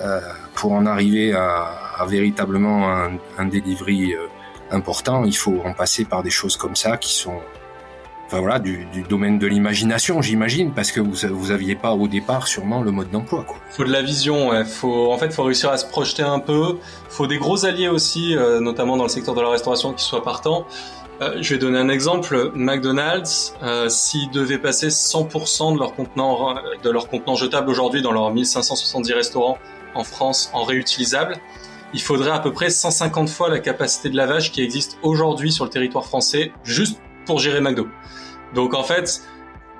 euh, 0.00 0.20
pour 0.54 0.72
en 0.72 0.86
arriver 0.86 1.32
à, 1.32 2.04
véritablement 2.06 2.92
un, 2.92 3.12
un 3.38 3.44
delivery 3.46 4.14
euh, 4.14 4.28
important, 4.70 5.24
il 5.24 5.36
faut 5.36 5.60
en 5.64 5.72
passer 5.72 6.04
par 6.04 6.22
des 6.22 6.30
choses 6.30 6.56
comme 6.56 6.76
ça 6.76 6.96
qui 6.96 7.12
sont 7.12 7.40
enfin 8.26 8.40
voilà, 8.40 8.58
du, 8.58 8.86
domaine 9.08 9.38
de 9.38 9.46
l'imagination, 9.46 10.22
j'imagine, 10.22 10.72
parce 10.72 10.92
que 10.92 11.00
vous 11.00 11.14
vous 11.30 11.74
pas 11.80 11.92
au 11.92 12.08
départ 12.08 12.46
sûrement 12.46 12.82
le 12.82 12.90
mode 12.90 13.10
d'emploi. 13.10 13.44
Quoi. 13.46 13.56
Faut 13.70 13.84
de 13.84 13.92
la 13.92 14.02
vision, 14.02 14.48
ouais. 14.48 14.64
faut 14.64 15.12
en 15.12 15.18
fait 15.18 15.32
faut 15.32 15.42
réussir 15.42 15.70
à 15.70 15.76
se 15.76 15.86
projeter 15.86 16.22
un 16.22 16.38
peu. 16.38 16.78
Faut 17.08 17.26
des 17.26 17.38
gros 17.38 17.64
alliés 17.64 17.88
aussi, 17.88 18.36
euh, 18.36 18.60
notamment 18.60 18.96
dans 18.96 19.04
le 19.04 19.08
secteur 19.08 19.34
de 19.34 19.40
la 19.40 19.50
restauration, 19.50 19.92
qui 19.92 20.04
soient 20.04 20.22
partants. 20.22 20.66
Euh, 21.20 21.38
je 21.40 21.54
vais 21.54 21.58
donner 21.58 21.78
un 21.78 21.88
exemple. 21.88 22.50
McDonald's, 22.54 23.54
euh, 23.62 23.88
s'ils 23.88 24.30
devaient 24.30 24.58
passer 24.58 24.88
100% 24.88 25.74
de 25.74 25.78
leur 25.78 25.94
contenant 25.94 26.56
de 26.82 26.90
leur 26.90 27.08
contenant 27.08 27.36
jetable 27.36 27.70
aujourd'hui 27.70 28.02
dans 28.02 28.12
leurs 28.12 28.32
1570 28.32 29.12
restaurants 29.12 29.58
en 29.94 30.02
France 30.02 30.50
en 30.52 30.64
réutilisable, 30.64 31.36
il 31.92 32.02
faudrait 32.02 32.32
à 32.32 32.40
peu 32.40 32.52
près 32.52 32.70
150 32.70 33.28
fois 33.28 33.48
la 33.48 33.60
capacité 33.60 34.10
de 34.10 34.16
lavage 34.16 34.50
qui 34.50 34.62
existe 34.62 34.98
aujourd'hui 35.02 35.52
sur 35.52 35.64
le 35.64 35.70
territoire 35.70 36.04
français 36.04 36.52
juste 36.64 37.00
pour 37.26 37.38
gérer 37.38 37.60
McDo. 37.60 37.86
Donc 38.54 38.74
en 38.74 38.82
fait, 38.82 39.22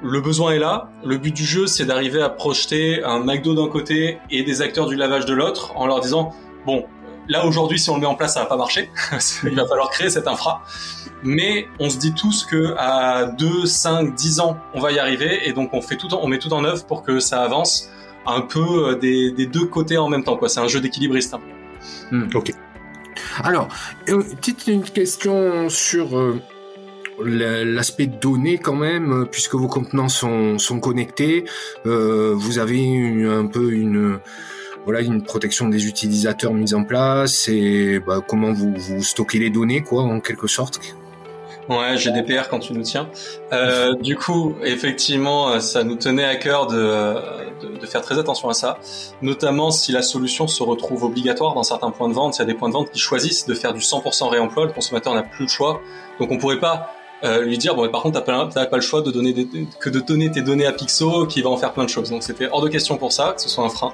le 0.03 0.21
besoin 0.21 0.53
est 0.53 0.59
là. 0.59 0.91
Le 1.05 1.19
but 1.19 1.35
du 1.35 1.45
jeu, 1.45 1.67
c'est 1.67 1.85
d'arriver 1.85 2.23
à 2.23 2.29
projeter 2.29 3.03
un 3.03 3.19
McDo 3.19 3.55
d'un 3.55 3.69
côté 3.69 4.19
et 4.31 4.45
des 4.45 4.63
acteurs 4.63 4.87
du 4.87 4.95
lavage 4.95 5.27
de 5.27 5.35
l'autre 5.35 5.73
en 5.77 5.87
leur 5.87 6.01
disant 6.01 6.33
bon, 6.65 6.85
là 7.29 7.47
aujourd'hui, 7.47 7.79
si 7.79 7.91
on 7.91 7.95
le 7.95 8.01
met 8.01 8.07
en 8.07 8.15
place, 8.15 8.35
ça 8.35 8.41
va 8.41 8.47
pas 8.47 8.57
marcher. 8.57 8.91
il 9.45 9.55
va 9.55 9.67
falloir 9.67 9.91
créer 9.91 10.11
cette 10.11 10.29
infra 10.29 10.63
mais 11.25 11.69
on 11.81 11.89
se 11.91 11.99
dit 11.99 12.13
tous 12.13 12.45
que 12.45 12.75
à 12.77 13.25
2, 13.25 13.67
5, 13.67 14.15
10 14.15 14.41
ans, 14.41 14.59
on 14.75 14.81
va 14.81 14.93
y 14.93 14.99
arriver, 14.99 15.49
et 15.49 15.53
donc 15.53 15.71
on 15.73 15.81
fait 15.81 15.97
tout, 15.97 16.09
on 16.15 16.29
met 16.29 16.39
tout 16.39 16.53
en 16.53 16.65
œuvre 16.65 16.85
pour 16.85 17.03
que 17.03 17.19
ça 17.19 17.43
avance 17.43 17.91
un 18.27 18.43
peu 18.43 18.61
euh, 18.61 18.95
des, 18.95 19.33
des 19.33 19.47
deux 19.47 19.67
côtés 19.67 19.97
en 19.97 20.09
même 20.09 20.23
temps. 20.23 20.37
Quoi. 20.37 20.49
C'est 20.49 20.61
un 20.61 20.69
jeu 20.69 20.81
d'équilibriste. 20.81 21.35
Hein. 21.35 21.41
Hmm. 22.11 22.29
ok. 22.35 22.53
Alors, 23.43 23.69
une 24.07 24.23
petite 24.23 24.67
une 24.67 24.83
question 24.83 25.69
sur 25.69 26.19
euh, 26.19 26.41
l'aspect 27.23 28.07
données 28.07 28.59
quand 28.59 28.77
même, 28.77 29.27
puisque 29.31 29.55
vos 29.55 29.69
contenants 29.69 30.09
sont, 30.09 30.59
sont 30.59 30.81
connectés. 30.81 31.45
Euh, 31.87 32.35
vous 32.35 32.59
avez 32.59 33.27
un 33.27 33.47
peu 33.47 33.73
une 33.73 34.19
voilà 34.85 35.01
une 35.01 35.23
protection 35.23 35.69
des 35.69 35.87
utilisateurs 35.87 36.53
mise 36.53 36.75
en 36.75 36.85
place 36.85 37.49
et 37.49 38.01
bah, 38.01 38.21
comment 38.27 38.53
vous, 38.53 38.75
vous 38.77 39.03
stockez 39.03 39.39
les 39.39 39.51
données 39.51 39.83
quoi 39.83 40.03
en 40.03 40.21
quelque 40.21 40.47
sorte 40.47 40.81
Ouais, 41.69 41.97
GDPR 41.97 42.49
quand 42.51 42.59
tu 42.59 42.75
nous 42.75 42.83
tiens. 42.83 43.09
Euh, 43.55 43.95
du 43.95 44.17
coup, 44.17 44.55
effectivement, 44.63 45.59
ça 45.61 45.83
nous 45.83 45.97
tenait 45.97 46.25
à 46.25 46.37
cœur 46.37 46.67
de, 46.67 46.77
de, 47.63 47.79
de, 47.79 47.87
faire 47.87 48.03
très 48.03 48.19
attention 48.19 48.51
à 48.51 48.55
ça, 48.55 48.79
notamment 49.23 49.71
si 49.71 49.91
la 49.91 50.03
solution 50.03 50.47
se 50.47 50.63
retrouve 50.63 51.05
obligatoire 51.05 51.55
dans 51.55 51.63
certains 51.63 51.91
points 51.91 52.11
de 52.11 52.15
vente. 52.15 52.37
Il 52.37 52.41
y 52.41 52.43
a 52.43 52.45
des 52.45 52.53
points 52.53 52.69
de 52.69 52.75
vente 52.75 52.91
qui 52.91 52.99
choisissent 52.99 53.47
de 53.47 53.55
faire 53.55 53.73
du 53.73 53.81
100% 53.81 54.29
réemploi. 54.29 54.67
Le 54.67 54.73
consommateur 54.73 55.15
n'a 55.15 55.23
plus 55.23 55.45
le 55.45 55.49
choix, 55.49 55.81
donc 56.21 56.31
on 56.31 56.37
pourrait 56.37 56.61
pas 56.61 56.95
euh, 57.25 57.43
lui 57.43 57.59
dire 57.59 57.75
bon, 57.75 57.89
par 57.89 58.03
contre, 58.03 58.23
t'as 58.23 58.47
pas, 58.47 58.67
pas 58.67 58.77
le 58.77 58.83
choix 58.83 59.01
de 59.01 59.11
donner 59.11 59.35
que 59.81 59.91
de 59.91 60.01
donner 60.01 60.31
tes 60.31 60.43
données 60.43 60.67
à 60.67 60.73
Pixo, 60.73 61.27
qui 61.27 61.43
va 61.43 61.51
en 61.51 61.57
faire 61.57 61.73
plein 61.73 61.85
de 61.85 61.89
choses. 61.89 62.11
Donc 62.11 62.23
c'était 62.23 62.49
hors 62.51 62.63
de 62.63 62.69
question 62.69 62.97
pour 62.97 63.13
ça, 63.13 63.33
que 63.35 63.41
ce 63.41 63.49
soit 63.49 63.65
un 63.65 63.69
frein. 63.71 63.93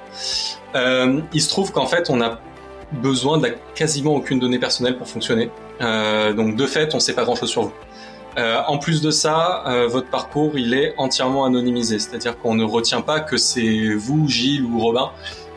Euh, 0.75 1.21
il 1.33 1.41
se 1.41 1.49
trouve 1.49 1.71
qu'en 1.71 1.85
fait, 1.85 2.09
on 2.09 2.21
a 2.21 2.39
besoin 2.91 3.37
de 3.37 3.53
quasiment 3.73 4.15
aucune 4.15 4.39
donnée 4.39 4.59
personnelle 4.59 4.97
pour 4.97 5.07
fonctionner. 5.07 5.49
Euh, 5.79 6.33
donc 6.33 6.55
de 6.55 6.65
fait, 6.65 6.93
on 6.93 6.99
sait 6.99 7.13
pas 7.13 7.23
grand-chose 7.23 7.49
sur 7.49 7.63
vous. 7.63 7.73
En 8.37 8.77
plus 8.77 9.01
de 9.01 9.11
ça, 9.11 9.65
votre 9.89 10.09
parcours, 10.09 10.57
il 10.57 10.73
est 10.73 10.93
entièrement 10.97 11.43
anonymisé, 11.43 11.99
c'est-à-dire 11.99 12.39
qu'on 12.39 12.55
ne 12.55 12.63
retient 12.63 13.01
pas 13.01 13.19
que 13.19 13.35
c'est 13.35 13.93
vous, 13.93 14.25
Gilles 14.29 14.63
ou 14.63 14.79
Robin, 14.79 15.11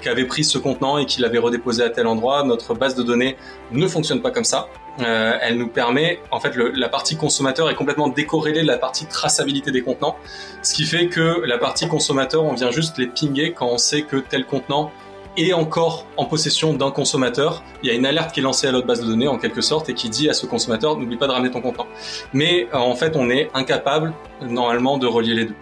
avez 0.08 0.24
pris 0.24 0.44
ce 0.44 0.58
contenant 0.58 0.98
et 0.98 1.06
qui 1.06 1.20
l'avez 1.20 1.38
redéposé 1.38 1.82
à 1.82 1.90
tel 1.90 2.06
endroit. 2.06 2.44
Notre 2.44 2.74
base 2.74 2.94
de 2.94 3.02
données 3.02 3.36
ne 3.72 3.86
fonctionne 3.86 4.22
pas 4.22 4.30
comme 4.30 4.44
ça. 4.44 4.68
Euh, 5.00 5.32
elle 5.40 5.58
nous 5.58 5.68
permet, 5.68 6.20
en 6.30 6.38
fait, 6.38 6.54
la 6.56 6.88
partie 6.88 7.16
consommateur 7.16 7.68
est 7.68 7.74
complètement 7.74 8.08
décorrélée 8.08 8.62
de 8.62 8.66
la 8.66 8.78
partie 8.78 9.06
traçabilité 9.06 9.72
des 9.72 9.82
contenants, 9.82 10.16
ce 10.62 10.74
qui 10.74 10.84
fait 10.84 11.08
que 11.08 11.42
la 11.46 11.58
partie 11.58 11.88
consommateur, 11.88 12.44
on 12.44 12.54
vient 12.54 12.70
juste 12.70 12.98
les 12.98 13.08
pinguer 13.08 13.52
quand 13.52 13.66
on 13.66 13.78
sait 13.78 14.02
que 14.02 14.16
tel 14.16 14.46
contenant 14.46 14.92
est 15.36 15.52
encore 15.52 16.06
en 16.16 16.26
possession 16.26 16.74
d'un 16.74 16.90
consommateur, 16.90 17.62
il 17.82 17.88
y 17.88 17.92
a 17.92 17.94
une 17.94 18.06
alerte 18.06 18.32
qui 18.32 18.40
est 18.40 18.42
lancée 18.42 18.68
à 18.68 18.72
l'autre 18.72 18.86
base 18.86 19.00
de 19.00 19.06
données 19.06 19.26
en 19.26 19.38
quelque 19.38 19.60
sorte 19.60 19.88
et 19.88 19.94
qui 19.94 20.08
dit 20.08 20.28
à 20.28 20.34
ce 20.34 20.46
consommateur 20.46 20.96
n'oublie 20.96 21.16
pas 21.16 21.26
de 21.26 21.32
ramener 21.32 21.50
ton 21.50 21.60
contenant. 21.60 21.86
Mais 22.32 22.68
euh, 22.72 22.76
en 22.76 22.94
fait, 22.94 23.16
on 23.16 23.30
est 23.30 23.50
incapable 23.54 24.12
normalement 24.42 24.98
de 24.98 25.06
relier 25.06 25.34
les 25.34 25.44
deux. 25.46 25.56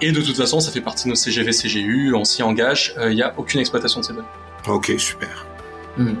Et 0.00 0.12
de 0.12 0.20
toute 0.20 0.36
façon, 0.36 0.60
ça 0.60 0.70
fait 0.70 0.80
partie 0.80 1.04
de 1.04 1.10
nos 1.10 1.14
CGV, 1.16 1.50
CGU, 1.50 2.14
on 2.14 2.24
s'y 2.24 2.42
engage, 2.42 2.94
euh, 2.98 3.10
il 3.10 3.16
n'y 3.16 3.22
a 3.22 3.34
aucune 3.36 3.60
exploitation 3.60 4.00
de 4.00 4.04
ces 4.04 4.12
données. 4.12 4.28
Ok, 4.66 4.92
super. 4.98 5.46
Hmm. 5.96 6.14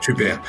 Super. 0.00 0.40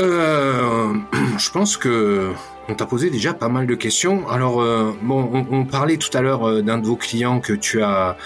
Euh, 0.00 0.94
je 1.38 1.50
pense 1.50 1.76
que 1.76 2.32
on 2.68 2.74
t'a 2.74 2.84
posé 2.84 3.08
déjà 3.08 3.32
pas 3.32 3.48
mal 3.48 3.66
de 3.66 3.74
questions. 3.74 4.28
Alors, 4.28 4.60
euh, 4.60 4.92
bon, 5.02 5.30
on, 5.32 5.46
on, 5.50 5.64
parlait 5.64 5.96
tout 5.96 6.14
à 6.16 6.20
l'heure 6.20 6.46
euh, 6.46 6.62
d'un 6.62 6.78
de 6.78 6.86
vos 6.86 6.96
clients 6.96 7.40
que 7.40 7.54
tu 7.54 7.82
as 7.82 8.16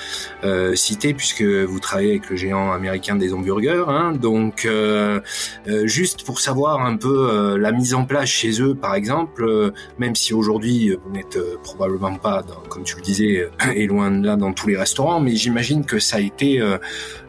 euh, 0.43 0.75
cité, 0.75 1.15
puisque 1.15 1.43
vous 1.43 1.79
travaillez 1.79 2.11
avec 2.11 2.29
le 2.29 2.37
géant 2.37 2.73
américain 2.73 3.15
des 3.15 3.33
hamburgers. 3.33 3.85
Hein, 3.89 4.13
donc, 4.13 4.65
euh, 4.65 5.21
euh 5.69 5.87
juste 5.87 6.25
pour 6.25 6.41
savoir 6.41 6.85
un 6.85 6.97
peu 6.97 7.57
la 7.57 7.73
mise 7.73 7.95
en 7.95 8.05
place 8.05 8.29
chez 8.29 8.61
eux, 8.61 8.75
par 8.75 8.95
exemple, 8.95 9.73
même 9.99 10.17
si 10.17 10.35
aujourd'hui 10.35 10.97
vous 11.05 11.13
n'êtes 11.13 11.39
probablement 11.63 12.17
pas, 12.17 12.43
dans, 12.43 12.61
comme 12.69 12.83
tu 12.83 12.97
le 12.97 13.03
disais, 13.03 13.49
et 13.75 13.87
loin 13.87 14.11
de 14.11 14.27
là 14.27 14.37
dans 14.37 14.53
tous 14.53 14.69
les 14.69 14.77
restaurants, 14.77 15.21
mais 15.21 15.37
j'imagine 15.37 15.85
que 15.85 15.99
ça 15.99 16.17
a 16.17 16.21
été 16.21 16.63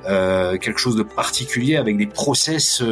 quelque 0.05 0.79
chose 0.79 0.95
de 0.95 1.03
particulier 1.03 1.75
avec 1.75 1.97
des 1.97 2.07
process 2.07 2.83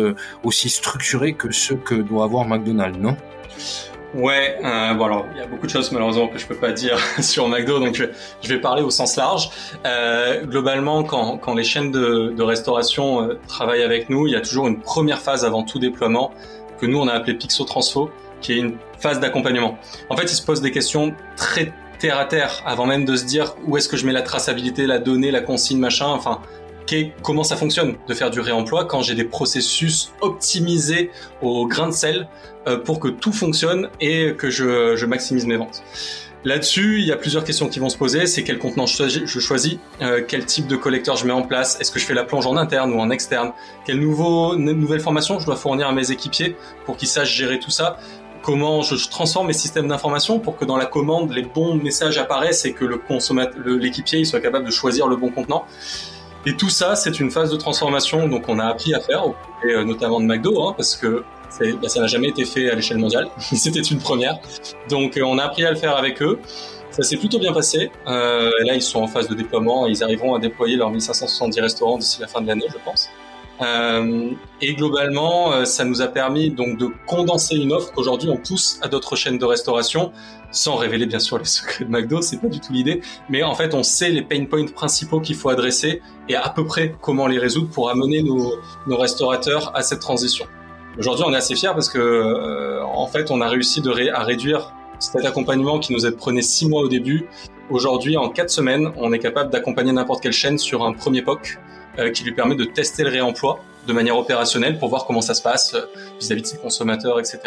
aussi 0.44 0.70
structurés 0.70 1.34
que 1.34 1.52
ceux 1.52 1.76
que 1.76 1.96
doit 1.96 2.26
avoir 2.26 2.46
McDonald's, 2.46 3.00
non? 3.00 3.16
Ouais, 4.14 4.58
euh, 4.64 4.94
bon 4.94 5.06
alors 5.06 5.26
il 5.34 5.40
y 5.40 5.42
a 5.42 5.48
beaucoup 5.48 5.66
de 5.66 5.72
choses 5.72 5.90
malheureusement 5.94 6.28
que 6.28 6.38
je 6.38 6.46
peux 6.46 6.56
pas 6.56 6.74
dire 6.74 7.00
sur 7.22 7.48
McDo, 7.48 7.80
donc 7.80 7.96
je, 7.96 8.06
je 8.42 8.50
vais 8.50 8.60
parler 8.60 8.82
au 8.82 8.90
sens 8.90 9.16
large. 9.16 9.50
Euh, 9.86 10.44
globalement, 10.46 11.04
quand, 11.04 11.38
quand 11.38 11.56
les 11.56 11.64
chaînes 11.64 11.92
de, 11.92 12.34
de 12.36 12.44
restauration 12.44 13.24
euh, 13.24 13.40
travaillent 13.48 13.84
avec 13.84 14.10
nous, 14.10 14.28
il 14.28 14.34
y 14.34 14.36
a 14.36 14.42
toujours 14.42 14.68
une 14.68 14.82
première 14.82 15.20
phase 15.20 15.46
avant 15.46 15.64
tout 15.64 15.80
déploiement 15.80 16.32
que 16.80 16.86
nous 16.86 17.00
on 17.00 17.08
a 17.08 17.14
appelé 17.14 17.36
Pixo 17.36 17.64
Transfo, 17.64 18.12
qui 18.42 18.54
est 18.54 18.58
une 18.58 18.76
phase 19.00 19.20
d'accompagnement. 19.20 19.78
En 20.10 20.18
fait, 20.18 20.24
ils 20.24 20.36
se 20.36 20.44
posent 20.44 20.62
des 20.62 20.72
questions 20.72 21.16
très 21.38 21.72
terre 21.98 22.18
à 22.18 22.26
terre 22.26 22.64
avant 22.66 22.88
même 22.88 23.06
de 23.06 23.16
se 23.16 23.24
dire 23.24 23.56
où 23.66 23.78
est-ce 23.78 23.88
que 23.88 23.96
je 23.96 24.06
mets 24.06 24.12
la 24.12 24.24
traçabilité, 24.24 24.88
la 24.88 24.98
donnée, 24.98 25.32
la 25.32 25.42
consigne, 25.42 25.78
machin. 25.78 26.08
Enfin, 26.08 26.40
comment 27.22 27.44
ça 27.44 27.56
fonctionne 27.56 27.96
de 28.08 28.14
faire 28.14 28.30
du 28.30 28.40
réemploi 28.40 28.86
quand 28.86 29.02
j'ai 29.02 29.16
des 29.16 29.24
processus 29.24 30.12
optimisés 30.22 31.12
au 31.42 31.68
grain 31.68 31.88
de 31.88 31.94
sel 31.94 32.28
euh, 32.68 32.78
pour 32.78 33.00
que 33.00 33.08
tout 33.08 33.34
fonctionne 33.34 33.90
et 34.00 34.34
que 34.36 34.50
je, 34.50 35.06
maximise 35.06 35.46
mes 35.46 35.58
ventes. 35.58 35.84
Là-dessus, 36.44 37.00
il 37.00 37.06
y 37.06 37.12
a 37.12 37.18
plusieurs 37.18 37.44
questions 37.44 37.68
qui 37.68 37.80
vont 37.80 37.90
se 37.90 37.98
poser. 37.98 38.26
C'est 38.26 38.44
quel 38.44 38.58
contenant 38.58 38.88
je 38.88 39.40
choisis, 39.40 39.78
euh, 40.02 40.22
quel 40.28 40.46
type 40.46 40.68
de 40.68 40.76
collecteur 40.76 41.16
je 41.16 41.26
mets 41.26 41.34
en 41.34 41.44
place, 41.44 41.80
est-ce 41.80 41.92
que 41.92 42.00
je 42.00 42.06
fais 42.06 42.16
la 42.16 42.24
plonge 42.24 42.48
en 42.48 42.58
interne 42.58 42.94
ou 42.94 43.00
en 43.00 43.12
externe, 43.12 43.52
quelle 43.86 44.00
nouveau, 44.00 44.56
nouvelle 44.56 45.02
formation 45.02 45.40
je 45.40 45.46
dois 45.46 45.56
fournir 45.56 45.88
à 45.88 45.92
mes 45.92 46.12
équipiers 46.12 46.56
pour 46.86 46.98
qu'ils 46.98 47.08
sachent 47.08 47.36
gérer 47.36 47.60
tout 47.60 47.70
ça, 47.70 47.98
comment 48.42 48.82
je, 48.82 49.10
transforme 49.10 49.48
mes 49.48 49.54
systèmes 49.54 49.88
d'information 49.88 50.40
pour 50.40 50.58
que 50.58 50.66
dans 50.66 50.78
la 50.78 50.86
commande 50.86 51.32
les 51.32 51.44
bons 51.44 51.76
messages 51.76 52.18
apparaissent 52.18 52.66
et 52.66 52.74
que 52.74 52.86
le 52.86 52.98
consommateur, 52.98 53.62
l'équipier, 53.66 54.26
soit 54.26 54.42
capable 54.42 54.66
de 54.66 54.72
choisir 54.72 55.08
le 55.08 55.16
bon 55.16 55.30
contenant? 55.30 55.66
Et 56.46 56.56
tout 56.56 56.70
ça, 56.70 56.96
c'est 56.96 57.20
une 57.20 57.30
phase 57.30 57.52
de 57.52 57.58
transformation 57.58 58.28
donc 58.28 58.46
on 58.48 58.58
a 58.60 58.66
appris 58.66 58.94
à 58.94 59.00
faire, 59.00 59.26
et 59.64 59.74
euh, 59.74 59.84
notamment 59.84 60.20
de 60.20 60.26
McDo, 60.26 60.64
hein, 60.64 60.74
parce 60.76 60.96
que 60.96 61.24
bah, 61.60 61.90
ça 61.90 62.00
n'a 62.00 62.08
jamais 62.08 62.30
été 62.30 62.46
fait 62.46 62.70
à 62.70 62.76
l'échelle 62.76 62.98
mondiale. 62.98 63.30
C'était 63.40 63.82
une 63.82 64.00
première. 64.00 64.40
Donc 64.90 65.18
euh, 65.18 65.24
on 65.24 65.38
a 65.38 65.44
appris 65.44 65.66
à 65.66 65.72
le 65.72 65.78
faire 65.78 65.96
avec 65.96 66.22
eux. 66.22 66.40
Ça 66.92 67.04
s'est 67.04 67.18
plutôt 67.18 67.40
bien 67.40 67.54
passé. 67.54 67.90
Euh, 68.08 68.52
là, 68.66 68.76
ils 68.76 68.82
sont 68.82 69.00
en 69.00 69.08
phase 69.08 69.30
de 69.30 69.36
déploiement. 69.36 69.88
Ils 69.88 70.04
arriveront 70.04 70.36
à 70.36 70.40
déployer 70.40 70.76
leurs 70.76 70.90
1570 70.90 71.62
restaurants 71.62 71.98
d'ici 71.98 72.20
la 72.20 72.28
fin 72.28 72.42
de 72.42 72.48
l'année, 72.48 72.66
je 72.70 72.78
pense. 72.84 73.10
Euh, 73.62 74.32
et 74.62 74.74
globalement, 74.74 75.54
euh, 75.54 75.66
ça 75.66 75.86
nous 75.86 76.02
a 76.02 76.08
permis 76.08 76.50
donc 76.50 76.78
de 76.78 76.90
condenser 77.06 77.56
une 77.58 77.72
offre 77.72 77.92
qu'aujourd'hui 77.94 78.30
on 78.30 78.38
pousse 78.38 78.80
à 78.82 78.88
d'autres 78.88 79.16
chaînes 79.16 79.38
de 79.38 79.46
restauration, 79.46 80.12
sans 80.52 80.76
révéler 80.76 81.06
bien 81.06 81.20
sûr 81.20 81.38
les 81.38 81.46
secrets 81.46 81.86
de 81.86 81.90
McDo, 81.90 82.22
c'est 82.22 82.38
pas 82.38 82.48
du 82.48 82.60
tout 82.60 82.74
l'idée, 82.74 83.02
mais 83.30 83.44
en 83.44 83.54
fait 83.54 83.76
on 83.76 83.84
sait 83.84 84.10
les 84.10 84.24
pain 84.24 84.46
points 84.46 84.66
principaux 84.66 85.20
qu'il 85.20 85.36
faut 85.36 85.50
adresser 85.50 86.02
et 86.28 86.36
à 86.36 86.50
peu 86.50 86.66
près 86.66 86.96
comment 87.02 87.28
les 87.28 87.38
résoudre 87.38 87.70
pour 87.70 87.92
amener 87.92 88.24
nos, 88.24 88.56
nos 88.88 88.98
restaurateurs 88.98 89.72
à 89.76 89.84
cette 89.84 90.00
transition. 90.00 90.48
Aujourd'hui, 91.00 91.24
on 91.26 91.34
est 91.34 91.38
assez 91.38 91.56
fiers 91.56 91.72
parce 91.74 91.90
que, 91.90 92.00
euh, 92.00 92.84
en 92.84 93.08
fait, 93.08 93.32
on 93.32 93.40
a 93.40 93.48
réussi 93.48 93.82
à 94.14 94.24
réduire 94.24 94.74
cet 95.00 95.24
accompagnement 95.26 95.80
qui 95.80 95.94
nous 95.94 96.12
prenait 96.12 96.42
six 96.42 96.68
mois 96.68 96.82
au 96.82 96.90
début. 96.90 97.28
Aujourd'hui, 97.70 98.18
en 98.18 98.30
quatre 98.30 98.50
semaines, 98.50 98.92
on 98.98 99.14
est 99.14 99.20
capable 99.20 99.52
d'accompagner 99.52 99.94
n'importe 99.94 100.22
quelle 100.22 100.34
chaîne 100.34 100.58
sur 100.58 100.84
un 100.84 100.92
premier 100.92 101.22
POC 101.22 101.58
qui 102.14 102.24
lui 102.24 102.34
permet 102.34 102.56
de 102.56 102.66
tester 102.66 103.04
le 103.04 103.10
réemploi 103.10 103.60
de 103.88 103.94
manière 103.94 104.18
opérationnelle 104.18 104.78
pour 104.78 104.90
voir 104.90 105.06
comment 105.06 105.22
ça 105.22 105.34
se 105.34 105.42
passe 105.42 105.74
euh, 105.74 105.82
vis-à-vis 106.20 106.42
de 106.42 106.48
ses 106.48 106.58
consommateurs, 106.58 107.20
etc. 107.20 107.40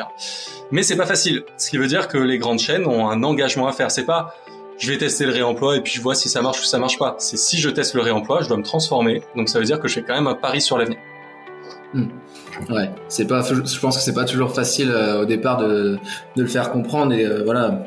Mais 0.71 0.83
c'est 0.83 0.97
pas 0.97 1.07
facile, 1.07 1.45
ce 1.57 1.71
qui 1.71 1.79
veut 1.79 1.87
dire 1.87 2.09
que 2.09 2.19
les 2.19 2.39
grandes 2.39 2.59
chaînes 2.59 2.87
ont 2.87 3.09
un 3.09 3.23
engagement 3.23 3.69
à 3.69 3.73
faire. 3.73 3.91
C'est 3.91 4.05
pas 4.05 4.35
je 4.77 4.91
vais 4.91 4.99
tester 4.99 5.25
le 5.25 5.33
réemploi 5.33 5.77
et 5.77 5.81
puis 5.81 5.93
je 5.93 6.01
vois 6.01 6.17
si 6.17 6.29
ça 6.29 6.43
marche 6.43 6.61
ou 6.61 6.65
ça 6.65 6.79
marche 6.79 6.99
pas. 6.99 7.15
C'est 7.19 7.37
si 7.37 7.59
je 7.59 7.71
teste 7.71 7.95
le 7.95 8.03
réemploi, 8.03 8.43
je 8.43 8.49
dois 8.49 8.57
me 8.57 8.65
transformer. 8.65 9.23
Donc 9.37 9.49
ça 9.49 9.61
veut 9.61 9.65
dire 9.65 9.79
que 9.79 9.87
je 9.87 9.95
fais 9.95 10.03
quand 10.03 10.15
même 10.15 10.27
un 10.27 10.35
pari 10.35 10.61
sur 10.61 10.77
l'avenir. 10.79 10.99
Hmm. 11.93 12.07
Ouais, 12.71 12.91
c'est 13.09 13.27
pas. 13.27 13.43
Je 13.43 13.79
pense 13.79 13.97
que 13.97 14.03
c'est 14.03 14.15
pas 14.15 14.25
toujours 14.25 14.53
facile 14.53 14.91
euh, 14.91 15.23
au 15.23 15.25
départ 15.25 15.59
de, 15.59 15.99
de 16.37 16.43
le 16.43 16.49
faire 16.49 16.73
comprendre 16.73 17.13
et 17.13 17.25
euh, 17.25 17.43
voilà 17.45 17.87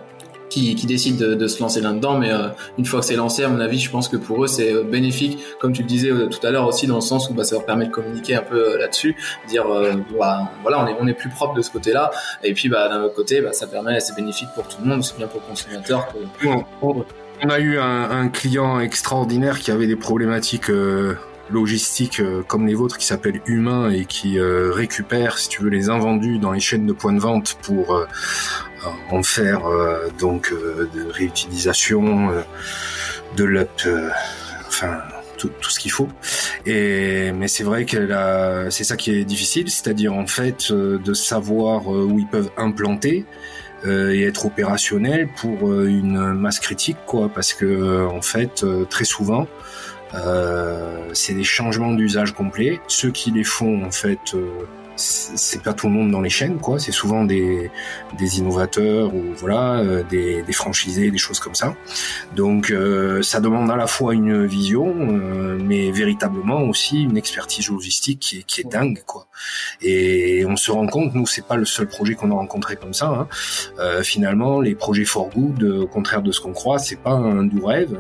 qui, 0.50 0.76
qui 0.76 0.86
décide 0.86 1.18
de, 1.18 1.36
de, 1.36 1.48
se 1.48 1.60
lancer 1.60 1.82
là-dedans. 1.82 2.18
Mais 2.18 2.32
euh, 2.32 2.50
une 2.78 2.86
fois 2.86 3.00
que 3.00 3.06
c'est 3.06 3.16
lancé, 3.16 3.44
à 3.44 3.50
mon 3.50 3.60
avis, 3.60 3.80
je 3.80 3.90
pense 3.90 4.08
que 4.08 4.18
pour 4.18 4.44
eux 4.44 4.48
c'est 4.48 4.84
bénéfique, 4.84 5.40
comme 5.60 5.74
tu 5.74 5.82
le 5.82 5.88
disais 5.88 6.10
tout 6.10 6.46
à 6.46 6.52
l'heure 6.52 6.68
aussi, 6.68 6.88
dans 6.88 6.96
le 6.96 7.02
sens 7.02 7.30
où 7.30 7.34
bah, 7.34 7.44
ça 7.44 7.56
leur 7.56 7.66
permet 7.66 7.86
de 7.86 7.92
communiquer 7.92 8.36
un 8.36 8.42
peu 8.42 8.78
là-dessus, 8.78 9.16
dire 9.48 9.66
bah, 10.18 10.52
voilà 10.62 10.84
on 10.84 10.88
est 10.88 10.96
on 11.00 11.08
est 11.08 11.14
plus 11.14 11.30
propre 11.30 11.54
de 11.54 11.62
ce 11.62 11.72
côté-là. 11.72 12.12
Et 12.44 12.54
puis 12.54 12.70
bah 12.70 12.88
d'un 12.90 13.02
autre 13.02 13.16
côté, 13.16 13.42
bah, 13.42 13.54
ça 13.54 13.68
permet, 13.68 14.00
c'est 14.00 14.16
bénéfique 14.16 14.50
pour 14.56 14.68
tout 14.68 14.78
le 14.82 14.90
monde, 14.90 15.04
c'est 15.04 15.18
bien 15.18 15.28
pour 15.28 15.42
le 15.42 15.48
consommateur. 15.48 16.08
On 17.44 17.50
a 17.50 17.60
eu 17.60 17.78
un, 17.78 18.10
un, 18.10 18.30
client 18.30 18.80
extraordinaire 18.80 19.60
qui 19.60 19.70
avait 19.70 19.86
des 19.86 19.96
problématiques 19.96 20.72
logistique 21.50 22.20
euh, 22.20 22.44
comme 22.44 22.68
les 22.68 22.74
vôtres 22.74 22.98
qui 22.98 23.06
s'appelle 23.06 23.42
Humain 23.46 23.90
et 23.90 24.06
qui 24.06 24.40
euh, 24.40 24.72
récupère, 24.72 25.38
si 25.38 25.50
tu 25.50 25.64
veux, 25.64 25.70
les 25.70 25.90
invendus 25.90 26.40
dans 26.40 26.52
les 26.52 26.60
chaînes 26.60 26.86
de 26.86 26.94
points 26.94 27.14
de 27.14 27.20
vente 27.20 27.58
pour 27.62 27.96
euh, 27.96 28.08
en 29.10 29.24
faire 29.24 29.62
donc 30.20 30.52
de 30.52 31.10
réutilisation, 31.12 32.32
de 33.36 33.44
l'up, 33.44 33.70
enfin 34.68 35.00
tout, 35.38 35.50
tout, 35.62 35.70
ce 35.70 35.80
qu'il 35.80 35.92
faut. 35.92 36.10
Et 36.66 37.32
mais 37.32 37.48
c'est 37.48 37.64
vrai 37.64 37.86
que 37.86 38.68
c'est 38.70 38.84
ça 38.84 38.96
qui 38.98 39.12
est 39.12 39.24
difficile, 39.24 39.70
c'est-à-dire 39.70 40.14
en 40.14 40.28
fait 40.28 40.72
de 40.72 41.14
savoir 41.14 41.88
où 41.88 42.20
ils 42.20 42.28
peuvent 42.28 42.52
implanter. 42.58 43.26
et 43.86 44.24
être 44.24 44.48
opérationnel 44.48 45.30
pour 45.40 45.72
une 45.84 46.34
masse 46.34 46.60
critique 46.60 46.98
quoi 47.06 47.30
parce 47.30 47.54
que 47.54 48.08
en 48.08 48.24
fait 48.24 48.66
très 48.90 49.06
souvent 49.06 49.48
euh, 50.14 51.10
c'est 51.14 51.34
des 51.34 51.44
changements 51.44 51.94
d'usage 51.94 52.34
complets. 52.34 52.80
Ceux 52.88 53.12
qui 53.12 53.32
les 53.32 53.44
font, 53.44 53.84
en 53.84 53.92
fait, 53.92 54.20
euh, 54.34 54.66
c'est 54.98 55.62
pas 55.62 55.74
tout 55.74 55.88
le 55.88 55.94
monde 55.94 56.12
dans 56.12 56.22
les 56.22 56.30
chaînes, 56.30 56.58
quoi. 56.58 56.80
C'est 56.80 56.92
souvent 56.92 57.24
des, 57.24 57.72
des 58.18 58.40
innovateurs 58.40 59.14
ou 59.14 59.24
voilà, 59.36 59.78
euh, 59.78 60.04
des, 60.04 60.42
des 60.42 60.54
franchisés, 60.54 61.12
des 61.12 61.18
choses 61.18 61.40
comme 61.40 61.56
ça. 61.56 61.76
Donc, 62.36 62.72
euh, 62.72 63.22
ça 63.22 63.40
demande 63.40 63.70
à 63.72 63.76
la 63.76 63.88
fois 63.88 64.14
une 64.14 64.46
vision, 64.46 64.94
euh, 65.00 65.58
mais 65.64 65.92
véritablement 65.92 66.62
aussi 66.64 67.04
une 67.04 67.16
expertise 67.16 67.70
logistique 67.70 68.20
qui 68.20 68.40
est, 68.40 68.44
qui 68.44 68.62
est 68.62 68.70
dingue, 68.70 69.04
quoi. 69.06 69.28
Et 69.82 70.44
on 70.48 70.56
se 70.56 70.72
rend 70.72 70.88
compte, 70.88 71.14
nous, 71.14 71.28
c'est 71.28 71.46
pas 71.46 71.56
le 71.56 71.66
seul 71.66 71.88
projet 71.88 72.16
qu'on 72.16 72.32
a 72.32 72.36
rencontré 72.36 72.76
comme 72.76 72.94
ça. 72.94 73.08
Hein. 73.08 73.28
Euh, 73.80 74.02
finalement, 74.02 74.62
les 74.62 74.74
projets 74.76 75.06
for 75.06 75.30
good, 75.30 75.64
au 75.64 75.88
contraire 75.88 76.24
de 76.24 76.32
ce 76.32 76.42
qu'on 76.42 76.54
croit, 76.54 76.80
c'est 76.80 77.00
pas 77.00 77.12
un 77.12 77.44
doux 77.44 77.66
rêve, 77.66 77.96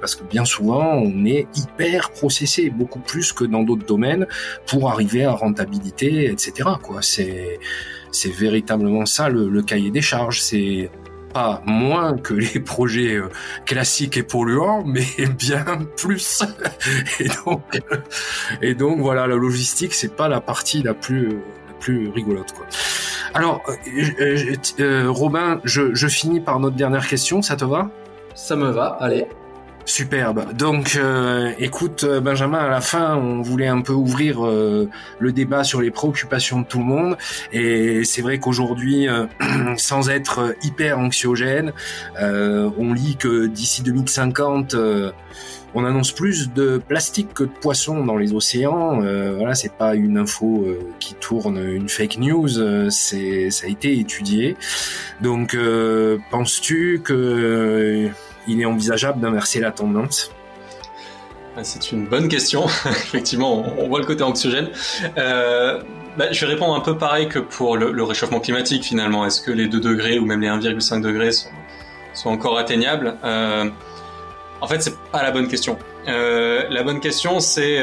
parce 0.00 0.14
que 0.14 0.22
bien 0.24 0.44
souvent, 0.44 0.94
on 0.94 1.24
est 1.24 1.48
hyper 1.56 2.10
processé, 2.10 2.70
beaucoup 2.70 3.00
plus 3.00 3.32
que 3.32 3.44
dans 3.44 3.64
d'autres 3.64 3.86
domaines, 3.86 4.26
pour 4.66 4.90
arriver 4.90 5.24
à 5.24 5.32
rentabilité 5.32 6.35
etc. 6.36 6.68
Quoi, 6.82 7.00
c'est 7.02 7.58
c'est 8.12 8.30
véritablement 8.30 9.06
ça 9.06 9.28
le, 9.28 9.62
cahier 9.62 9.90
des 9.90 10.02
charges. 10.02 10.40
C'est 10.40 10.90
pas 11.32 11.62
moins 11.66 12.16
que 12.16 12.34
les 12.54 12.60
projets 12.60 13.16
euh, 13.16 13.28
classiques 13.64 14.16
et 14.16 14.22
polluants, 14.22 14.84
mais 14.84 15.06
bien 15.38 15.64
plus. 15.96 16.42
et 18.62 18.74
donc, 18.74 19.00
voilà, 19.00 19.26
la 19.26 19.36
logistique, 19.36 19.94
c'est 19.94 20.14
pas 20.14 20.28
la 20.28 20.40
partie 20.40 20.82
la 20.82 20.94
plus 20.94 21.28
la 21.68 21.74
plus 21.80 22.08
rigolote. 22.10 22.54
Alors, 23.34 23.60
euh, 23.68 24.54
euh, 24.80 25.10
Robin, 25.10 25.60
je 25.64 26.08
finis 26.08 26.40
par 26.40 26.58
notre 26.58 26.76
dernière 26.76 27.06
question, 27.06 27.42
ça 27.42 27.56
te 27.56 27.64
va? 27.64 27.90
Ça 28.34 28.56
me 28.56 28.70
va, 28.70 28.96
allez. 29.00 29.26
Superbe. 29.86 30.52
Donc, 30.52 30.96
euh, 30.96 31.52
écoute, 31.60 32.02
euh, 32.02 32.20
Benjamin, 32.20 32.58
à 32.58 32.68
la 32.68 32.80
fin, 32.80 33.16
on 33.16 33.40
voulait 33.40 33.68
un 33.68 33.82
peu 33.82 33.92
ouvrir 33.92 34.44
euh, 34.44 34.90
le 35.20 35.32
débat 35.32 35.62
sur 35.62 35.80
les 35.80 35.92
préoccupations 35.92 36.60
de 36.60 36.66
tout 36.66 36.80
le 36.80 36.84
monde. 36.84 37.16
Et 37.52 38.02
c'est 38.02 38.20
vrai 38.20 38.40
qu'aujourd'hui, 38.40 39.06
sans 39.76 40.10
être 40.10 40.56
hyper 40.64 40.98
anxiogène, 40.98 41.72
on 42.20 42.92
lit 42.92 43.16
que 43.16 43.46
d'ici 43.46 43.82
2050, 43.82 44.74
on 45.74 45.84
annonce 45.84 46.10
plus 46.10 46.52
de 46.52 46.78
plastique 46.78 47.32
que 47.32 47.44
de 47.44 47.48
poissons 47.48 48.04
dans 48.04 48.16
les 48.16 48.32
océans. 48.32 49.00
voilà, 49.36 49.54
c'est 49.54 49.72
pas 49.72 49.94
une 49.94 50.18
info 50.18 50.66
qui 50.98 51.14
tourne, 51.14 51.58
une 51.58 51.88
fake 51.88 52.18
news. 52.18 52.90
c'est, 52.90 53.50
ça 53.50 53.66
a 53.66 53.70
été 53.70 53.98
étudié. 53.98 54.56
Donc, 55.20 55.56
penses-tu 56.30 57.02
que 57.04 58.10
il 58.46 58.60
est 58.60 58.66
envisageable 58.66 59.20
d'inverser 59.20 59.60
la 59.60 59.72
tendance 59.72 60.30
ah, 61.58 61.64
c'est 61.64 61.90
une 61.90 62.04
bonne 62.04 62.28
question. 62.28 62.66
Effectivement, 62.86 63.64
on, 63.78 63.88
voit 63.88 64.00
le 64.00 64.04
côté 64.04 64.22
anxiogène. 64.22 64.68
Euh, 65.16 65.80
bah, 66.18 66.30
je 66.30 66.44
vais 66.44 66.52
répondre 66.52 66.74
un 66.74 66.80
peu 66.80 66.98
pareil 66.98 67.28
que 67.28 67.38
pour 67.38 67.78
le, 67.78 68.02
réchauffement 68.02 68.40
climatique 68.40 68.84
finalement. 68.84 69.24
Est-ce 69.24 69.40
que 69.40 69.50
les 69.50 69.66
2 69.66 69.80
degrés 69.80 70.18
ou 70.18 70.26
même 70.26 70.42
les 70.42 70.48
1,5 70.48 71.00
degrés 71.00 71.30
sont, 71.32 72.28
encore 72.28 72.58
atteignables? 72.58 73.16
Euh, 73.24 73.70
En 74.60 74.66
fait, 74.66 74.82
c'est 74.82 74.98
pas 75.10 75.22
la 75.22 75.30
bonne 75.30 75.48
question. 75.48 75.78
Euh, 76.08 76.64
la 76.68 76.82
bonne 76.82 77.00
question, 77.00 77.40
c'est 77.40 77.82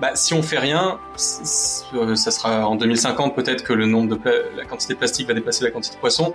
bah, 0.00 0.10
si 0.14 0.34
on 0.34 0.42
fait 0.42 0.58
rien, 0.58 0.98
ça 1.14 2.30
sera 2.32 2.66
en 2.66 2.74
2050 2.74 3.36
peut-être 3.36 3.62
que 3.62 3.72
le 3.72 3.86
nombre 3.86 4.16
de 4.16 4.20
la 4.56 4.64
quantité 4.64 4.94
de 4.94 4.98
plastique 4.98 5.28
va 5.28 5.34
dépasser 5.34 5.62
la 5.62 5.70
quantité 5.70 5.94
de 5.94 6.00
poissons. 6.00 6.34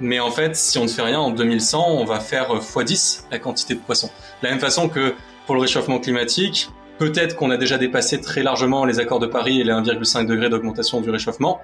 Mais 0.00 0.20
en 0.20 0.30
fait, 0.30 0.56
si 0.56 0.78
on 0.78 0.84
ne 0.84 0.88
fait 0.88 1.02
rien 1.02 1.20
en 1.20 1.30
2100, 1.30 1.86
on 1.88 2.04
va 2.04 2.20
faire 2.20 2.48
x10 2.54 3.24
la 3.30 3.38
quantité 3.38 3.74
de 3.74 3.80
poissons. 3.80 4.10
De 4.42 4.46
la 4.46 4.50
même 4.50 4.60
façon 4.60 4.88
que 4.88 5.14
pour 5.46 5.54
le 5.54 5.60
réchauffement 5.60 5.98
climatique, 5.98 6.68
peut-être 6.98 7.36
qu'on 7.36 7.50
a 7.50 7.56
déjà 7.56 7.78
dépassé 7.78 8.20
très 8.20 8.42
largement 8.42 8.84
les 8.84 8.98
accords 8.98 9.20
de 9.20 9.26
Paris 9.26 9.60
et 9.60 9.64
les 9.64 9.72
1,5 9.72 10.26
degrés 10.26 10.48
d'augmentation 10.48 11.00
du 11.00 11.10
réchauffement. 11.10 11.60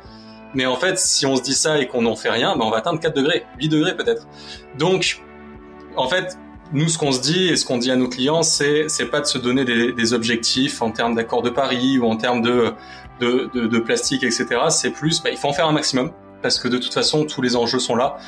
Mais 0.55 0.66
en 0.66 0.77
fait, 0.77 0.99
si 0.99 1.27
on 1.27 1.37
se 1.37 1.43
dit 1.43 1.55
ça 1.55 1.79
et 1.79 1.87
qu'on 1.87 2.03
n'en 2.03 2.16
fait 2.16 2.31
rien, 2.31 2.57
ben 2.57 2.64
on 2.64 2.71
va 2.71 2.79
atteindre 2.79 3.01
4 3.01 3.14
degrés, 3.14 3.45
8 3.59 3.69
degrés 3.69 3.97
peut-être. 3.97 4.27
Donc, 4.79 5.23
en 5.97 6.09
fait, 6.09 6.37
nous, 6.73 6.88
ce 6.88 6.99
qu'on 6.99 7.12
se 7.12 7.21
dit 7.21 7.49
et 7.49 7.57
ce 7.57 7.64
qu'on 7.64 7.79
dit 7.79 7.90
à 7.90 7.97
nos 7.97 8.09
clients, 8.09 8.43
c'est 8.43 8.88
c'est 8.88 9.07
pas 9.07 9.21
de 9.21 9.27
se 9.27 9.38
donner 9.38 9.64
des, 9.64 10.12
objectifs 10.12 10.83
en 10.83 10.90
termes 10.93 11.14
d'accords 11.14 11.43
de 11.43 11.51
Paris 11.51 11.99
ou 11.99 12.07
en 12.07 12.16
termes 12.16 12.43
de 12.43 12.73
de, 13.21 13.79
plastique, 13.81 14.25
etc. 14.25 14.47
C'est 14.71 14.90
plus, 14.90 15.23
ben, 15.23 15.31
il 15.31 15.37
faut 15.37 15.49
en 15.49 15.53
faire 15.53 15.66
un 15.66 15.73
maximum 15.73 16.11
parce 16.42 16.59
que 16.59 16.68
de 16.68 16.79
toute 16.79 16.94
façon, 16.94 17.24
tous 17.24 17.42
les 17.42 17.57
enjeux 17.57 17.79
sont 17.79 17.96
là. 17.96 18.18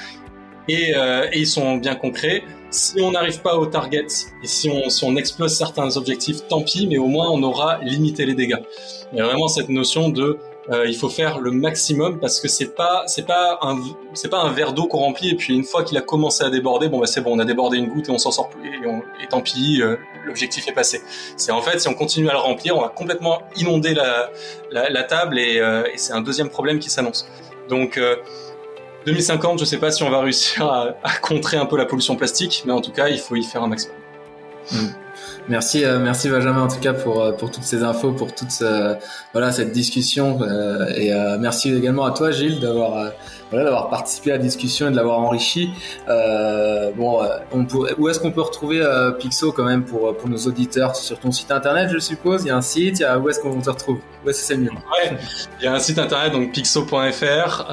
Et, 0.68 0.94
euh, 0.94 1.27
et 1.33 1.40
ils 1.40 1.46
sont 1.46 1.77
bien 1.77 1.96
concrets. 1.96 2.44
Si 2.70 3.01
on 3.01 3.11
n'arrive 3.11 3.42
pas 3.42 3.57
au 3.57 3.66
target 3.66 4.07
et 4.42 4.46
si 4.46 4.70
on, 4.70 4.88
si 4.88 5.05
on 5.05 5.16
explose 5.16 5.55
certains 5.55 5.96
objectifs, 5.96 6.46
tant 6.48 6.62
pis, 6.62 6.87
mais 6.87 6.98
au 6.98 7.07
moins 7.07 7.29
on 7.31 7.42
aura 7.42 7.79
limité 7.83 8.25
les 8.25 8.35
dégâts. 8.35 8.62
Il 9.12 9.18
y 9.18 9.20
a 9.20 9.25
vraiment 9.25 9.48
cette 9.48 9.68
notion 9.68 10.09
de 10.09 10.38
euh, 10.70 10.87
il 10.87 10.94
faut 10.94 11.09
faire 11.09 11.40
le 11.40 11.51
maximum 11.51 12.20
parce 12.20 12.40
que 12.40 12.46
c'est 12.46 12.77
pas 12.77 13.03
c'est 13.07 13.27
pas 13.27 13.59
un 13.62 13.81
c'est 14.14 14.29
pas 14.29 14.38
un 14.38 14.53
verre 14.53 14.72
d'eau 14.72 14.87
qu'on 14.87 14.98
remplit 14.98 15.31
et 15.31 15.35
puis 15.35 15.55
une 15.55 15.64
fois 15.64 15.83
qu'il 15.83 15.98
a 15.98 16.01
commencé 16.03 16.44
à 16.44 16.51
déborder, 16.51 16.88
bon 16.88 17.01
bah 17.01 17.07
c'est 17.07 17.20
bon, 17.20 17.35
on 17.35 17.40
a 17.40 17.44
débordé 17.44 17.79
une 17.79 17.88
goutte 17.88 18.09
et 18.09 18.12
on 18.12 18.18
s'en 18.18 18.31
sort 18.31 18.48
plus 18.48 18.68
et, 18.68 18.87
on, 18.87 19.01
et 19.20 19.27
tant 19.29 19.40
pis, 19.40 19.83
euh, 19.83 19.96
l'objectif 20.25 20.68
est 20.68 20.72
passé. 20.72 21.03
C'est 21.37 21.51
en 21.51 21.62
fait 21.62 21.81
si 21.81 21.88
on 21.88 21.94
continue 21.94 22.29
à 22.29 22.33
le 22.33 22.38
remplir, 22.38 22.77
on 22.77 22.83
va 22.83 22.90
complètement 22.90 23.42
inonder 23.57 23.92
la 23.92 24.31
la, 24.70 25.03
table 25.03 25.38
et, 25.38 25.59
euh, 25.59 25.83
et 25.92 25.98
c'est 25.98 26.12
un 26.12 26.22
deuxième 26.22 26.48
problème 26.48 26.79
qui 26.79 26.90
s'annonce. 26.90 27.27
Donc 27.68 28.01
2050, 29.07 29.59
je 29.59 29.64
sais 29.64 29.79
pas 29.79 29.90
si 29.90 30.03
on 30.03 30.11
va 30.11 30.20
réussir 30.20 30.66
à, 30.66 30.94
contrer 31.22 31.57
un 31.57 31.66
peu 31.66 31.77
la 31.77 31.87
pollution 31.87 32.16
plastique, 32.16 32.62
mais 32.66 32.72
en 32.72 32.81
tout 32.81 32.92
cas, 32.92 33.09
il 33.09 33.18
faut 33.18 33.37
y 33.37 33.42
faire 33.42 33.62
un 33.62 33.68
maximum. 33.68 33.96
Mmh. 34.70 34.77
Merci, 35.48 35.85
euh, 35.85 35.98
merci 35.98 36.29
Benjamin 36.29 36.62
en 36.62 36.68
tout 36.68 36.79
cas 36.79 36.92
pour 36.92 37.20
euh, 37.20 37.33
pour 37.33 37.51
toutes 37.51 37.64
ces 37.64 37.83
infos, 37.83 38.12
pour 38.12 38.33
toute 38.33 38.53
ce, 38.53 38.96
voilà 39.33 39.51
cette 39.51 39.72
discussion 39.72 40.40
euh, 40.40 40.87
et 40.94 41.12
euh, 41.12 41.37
merci 41.38 41.75
également 41.75 42.05
à 42.05 42.12
toi 42.12 42.31
Gilles 42.31 42.61
d'avoir 42.61 42.96
euh, 42.96 43.11
voilà 43.53 43.67
d'avoir 43.67 43.88
participé 43.88 44.33
à 44.33 44.37
la 44.38 44.43
discussion 44.43 44.88
et 44.88 44.91
de 44.91 44.97
l'avoir 44.97 45.21
enrichi. 45.21 45.71
bon, 46.97 47.21
on 47.53 47.65
peut, 47.65 47.95
où 47.99 48.09
est-ce 48.09 48.19
qu'on 48.19 48.33
peut 48.33 48.41
retrouver 48.41 48.85
Pixo 49.21 49.53
quand 49.53 49.65
même 49.65 49.85
pour 49.85 50.17
pour 50.17 50.29
nos 50.29 50.38
auditeurs? 50.38 50.97
Sur 50.97 51.21
ton 51.21 51.31
site 51.31 51.53
internet 51.53 51.91
je 51.93 51.99
suppose? 51.99 52.43
Il 52.43 52.49
y 52.49 52.51
a 52.51 52.57
un 52.57 52.62
site, 52.62 53.05
où 53.23 53.29
est-ce 53.29 53.38
qu'on 53.38 53.61
te 53.61 53.71
retrouve? 53.71 53.99
Où 54.25 54.31
est-ce 54.31 54.41
que 54.41 54.47
c'est 54.47 54.57
mieux? 54.57 54.71
Il 55.61 55.65
y 55.65 55.69
a 55.69 55.75
un 55.75 55.79
site 55.79 55.99
internet 55.99 56.33
donc 56.33 56.53
pixo.fr. 56.53 57.65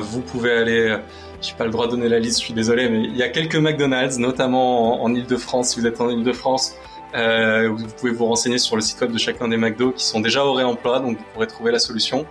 vous 0.00 0.20
pouvez 0.22 0.52
aller 0.52 0.96
j'ai 1.42 1.54
pas 1.54 1.64
le 1.64 1.70
droit 1.70 1.86
de 1.86 1.92
donner 1.92 2.08
la 2.08 2.18
liste, 2.18 2.40
je 2.40 2.44
suis 2.44 2.54
désolé, 2.54 2.88
mais 2.88 3.02
il 3.02 3.16
y 3.16 3.22
a 3.22 3.28
quelques 3.28 3.56
McDonald's, 3.56 4.18
notamment 4.18 5.02
en, 5.02 5.06
en 5.06 5.14
Ile-de-France, 5.14 5.70
si 5.70 5.80
vous 5.80 5.86
êtes 5.86 6.00
en 6.00 6.10
Ile-de-France, 6.10 6.74
euh, 7.14 7.68
vous 7.68 7.86
pouvez 7.98 8.12
vous 8.12 8.26
renseigner 8.26 8.58
sur 8.58 8.76
le 8.76 8.82
site 8.82 9.00
web 9.00 9.12
de 9.12 9.18
chacun 9.18 9.48
des 9.48 9.56
McDo 9.56 9.92
qui 9.92 10.04
sont 10.04 10.20
déjà 10.20 10.44
au 10.44 10.52
réemploi, 10.52 11.00
donc 11.00 11.18
vous 11.18 11.24
pourrez 11.32 11.46
trouver 11.46 11.72
la 11.72 11.78
solution. 11.78 12.26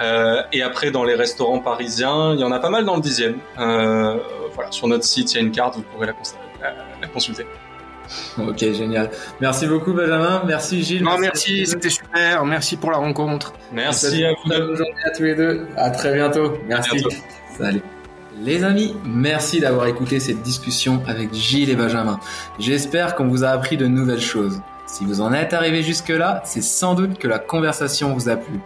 Euh, 0.00 0.42
et 0.52 0.62
après, 0.62 0.90
dans 0.90 1.04
les 1.04 1.14
restaurants 1.14 1.58
parisiens, 1.58 2.34
il 2.34 2.40
y 2.40 2.44
en 2.44 2.52
a 2.52 2.58
pas 2.58 2.70
mal 2.70 2.84
dans 2.84 2.96
le 2.96 3.02
dixième. 3.02 3.38
Euh, 3.58 4.16
voilà, 4.54 4.70
sur 4.70 4.86
notre 4.88 5.04
site, 5.04 5.32
il 5.32 5.36
y 5.36 5.38
a 5.38 5.42
une 5.42 5.52
carte, 5.52 5.76
vous 5.76 5.82
pourrez 5.82 6.06
la, 6.06 6.14
la, 6.60 6.74
la 7.00 7.08
consulter. 7.08 7.46
Ok, 8.38 8.58
génial. 8.58 9.10
Merci 9.40 9.66
beaucoup, 9.66 9.92
Benjamin. 9.92 10.42
Merci, 10.44 10.82
Gilles. 10.82 11.04
Non, 11.04 11.18
merci, 11.18 11.66
c'était 11.66 11.90
super. 11.90 12.44
Merci 12.44 12.76
pour 12.76 12.90
la 12.90 12.96
rencontre. 12.98 13.52
Merci 13.72 14.24
à 14.24 14.30
vous. 14.32 14.48
Bonne 14.48 14.76
journée 14.76 15.02
à 15.04 15.10
tous 15.10 15.22
les 15.22 15.34
deux. 15.34 15.66
À 15.76 15.90
très 15.90 16.14
bientôt. 16.14 16.58
Merci. 16.66 16.96
Bientôt. 16.96 17.10
Salut. 17.56 17.82
Les 18.42 18.64
amis, 18.64 18.94
merci 19.04 19.60
d'avoir 19.60 19.86
écouté 19.86 20.18
cette 20.18 20.40
discussion 20.40 21.02
avec 21.06 21.34
Gilles 21.34 21.68
et 21.68 21.76
Benjamin. 21.76 22.18
J'espère 22.58 23.14
qu'on 23.14 23.28
vous 23.28 23.44
a 23.44 23.48
appris 23.48 23.76
de 23.76 23.86
nouvelles 23.86 24.22
choses. 24.22 24.62
Si 24.86 25.04
vous 25.04 25.20
en 25.20 25.34
êtes 25.34 25.52
arrivé 25.52 25.82
jusque-là, 25.82 26.40
c'est 26.46 26.62
sans 26.62 26.94
doute 26.94 27.18
que 27.18 27.28
la 27.28 27.38
conversation 27.38 28.14
vous 28.14 28.30
a 28.30 28.36
plu. 28.36 28.60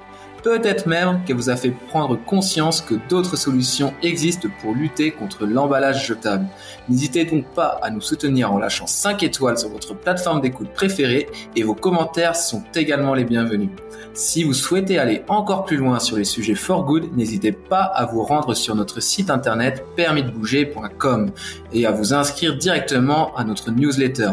Peut-être 0.44 0.86
même 0.86 1.24
qu'elle 1.24 1.36
vous 1.36 1.48
a 1.48 1.56
fait 1.56 1.70
prendre 1.70 2.22
conscience 2.22 2.82
que 2.82 2.96
d'autres 3.08 3.34
solutions 3.34 3.94
existent 4.02 4.48
pour 4.60 4.74
lutter 4.74 5.10
contre 5.10 5.46
l'emballage 5.46 6.06
jetable. 6.06 6.44
N'hésitez 6.86 7.24
donc 7.24 7.46
pas 7.54 7.78
à 7.82 7.88
nous 7.88 8.02
soutenir 8.02 8.52
en 8.52 8.58
lâchant 8.58 8.86
5 8.86 9.22
étoiles 9.22 9.56
sur 9.56 9.70
votre 9.70 9.94
plateforme 9.94 10.42
d'écoute 10.42 10.68
préférée 10.74 11.28
et 11.56 11.62
vos 11.62 11.74
commentaires 11.74 12.36
sont 12.36 12.62
également 12.74 13.14
les 13.14 13.24
bienvenus. 13.24 13.70
Si 14.12 14.44
vous 14.44 14.52
souhaitez 14.52 14.98
aller 14.98 15.24
encore 15.28 15.64
plus 15.64 15.78
loin 15.78 15.98
sur 15.98 16.18
les 16.18 16.24
sujets 16.24 16.54
for 16.54 16.84
good, 16.84 17.16
n'hésitez 17.16 17.52
pas 17.52 17.82
à 17.82 18.04
vous 18.04 18.22
rendre 18.22 18.52
sur 18.52 18.74
notre 18.74 19.00
site 19.00 19.30
internet 19.30 19.82
permisdebouger.com 19.96 21.30
et 21.72 21.86
à 21.86 21.90
vous 21.90 22.12
inscrire 22.12 22.56
directement 22.58 23.34
à 23.34 23.44
notre 23.44 23.70
newsletter. 23.70 24.32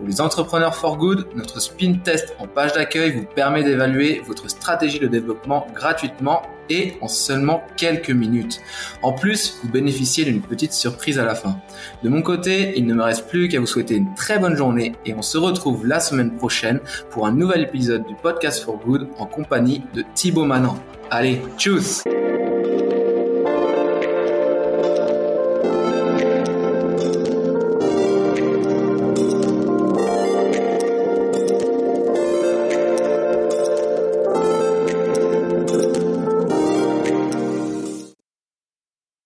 Pour 0.00 0.08
les 0.08 0.22
entrepreneurs 0.22 0.74
for 0.74 0.96
good, 0.96 1.26
notre 1.36 1.60
spin 1.60 1.98
test 2.02 2.34
en 2.38 2.46
page 2.46 2.72
d'accueil 2.72 3.12
vous 3.12 3.26
permet 3.26 3.62
d'évaluer 3.62 4.22
votre 4.26 4.48
stratégie 4.48 4.98
de 4.98 5.06
développement 5.06 5.66
gratuitement 5.74 6.40
et 6.70 6.94
en 7.02 7.06
seulement 7.06 7.62
quelques 7.76 8.10
minutes. 8.10 8.62
En 9.02 9.12
plus, 9.12 9.60
vous 9.62 9.68
bénéficiez 9.68 10.24
d'une 10.24 10.40
petite 10.40 10.72
surprise 10.72 11.18
à 11.18 11.26
la 11.26 11.34
fin. 11.34 11.60
De 12.02 12.08
mon 12.08 12.22
côté, 12.22 12.72
il 12.78 12.86
ne 12.86 12.94
me 12.94 13.02
reste 13.02 13.28
plus 13.28 13.48
qu'à 13.48 13.60
vous 13.60 13.66
souhaiter 13.66 13.96
une 13.96 14.14
très 14.14 14.38
bonne 14.38 14.56
journée 14.56 14.92
et 15.04 15.12
on 15.12 15.20
se 15.20 15.36
retrouve 15.36 15.86
la 15.86 16.00
semaine 16.00 16.34
prochaine 16.34 16.80
pour 17.10 17.26
un 17.26 17.32
nouvel 17.32 17.60
épisode 17.60 18.06
du 18.06 18.14
podcast 18.14 18.64
for 18.64 18.78
good 18.78 19.06
en 19.18 19.26
compagnie 19.26 19.82
de 19.92 20.02
Thibaut 20.14 20.46
Manan. 20.46 20.78
Allez, 21.10 21.42
tchuss 21.58 22.04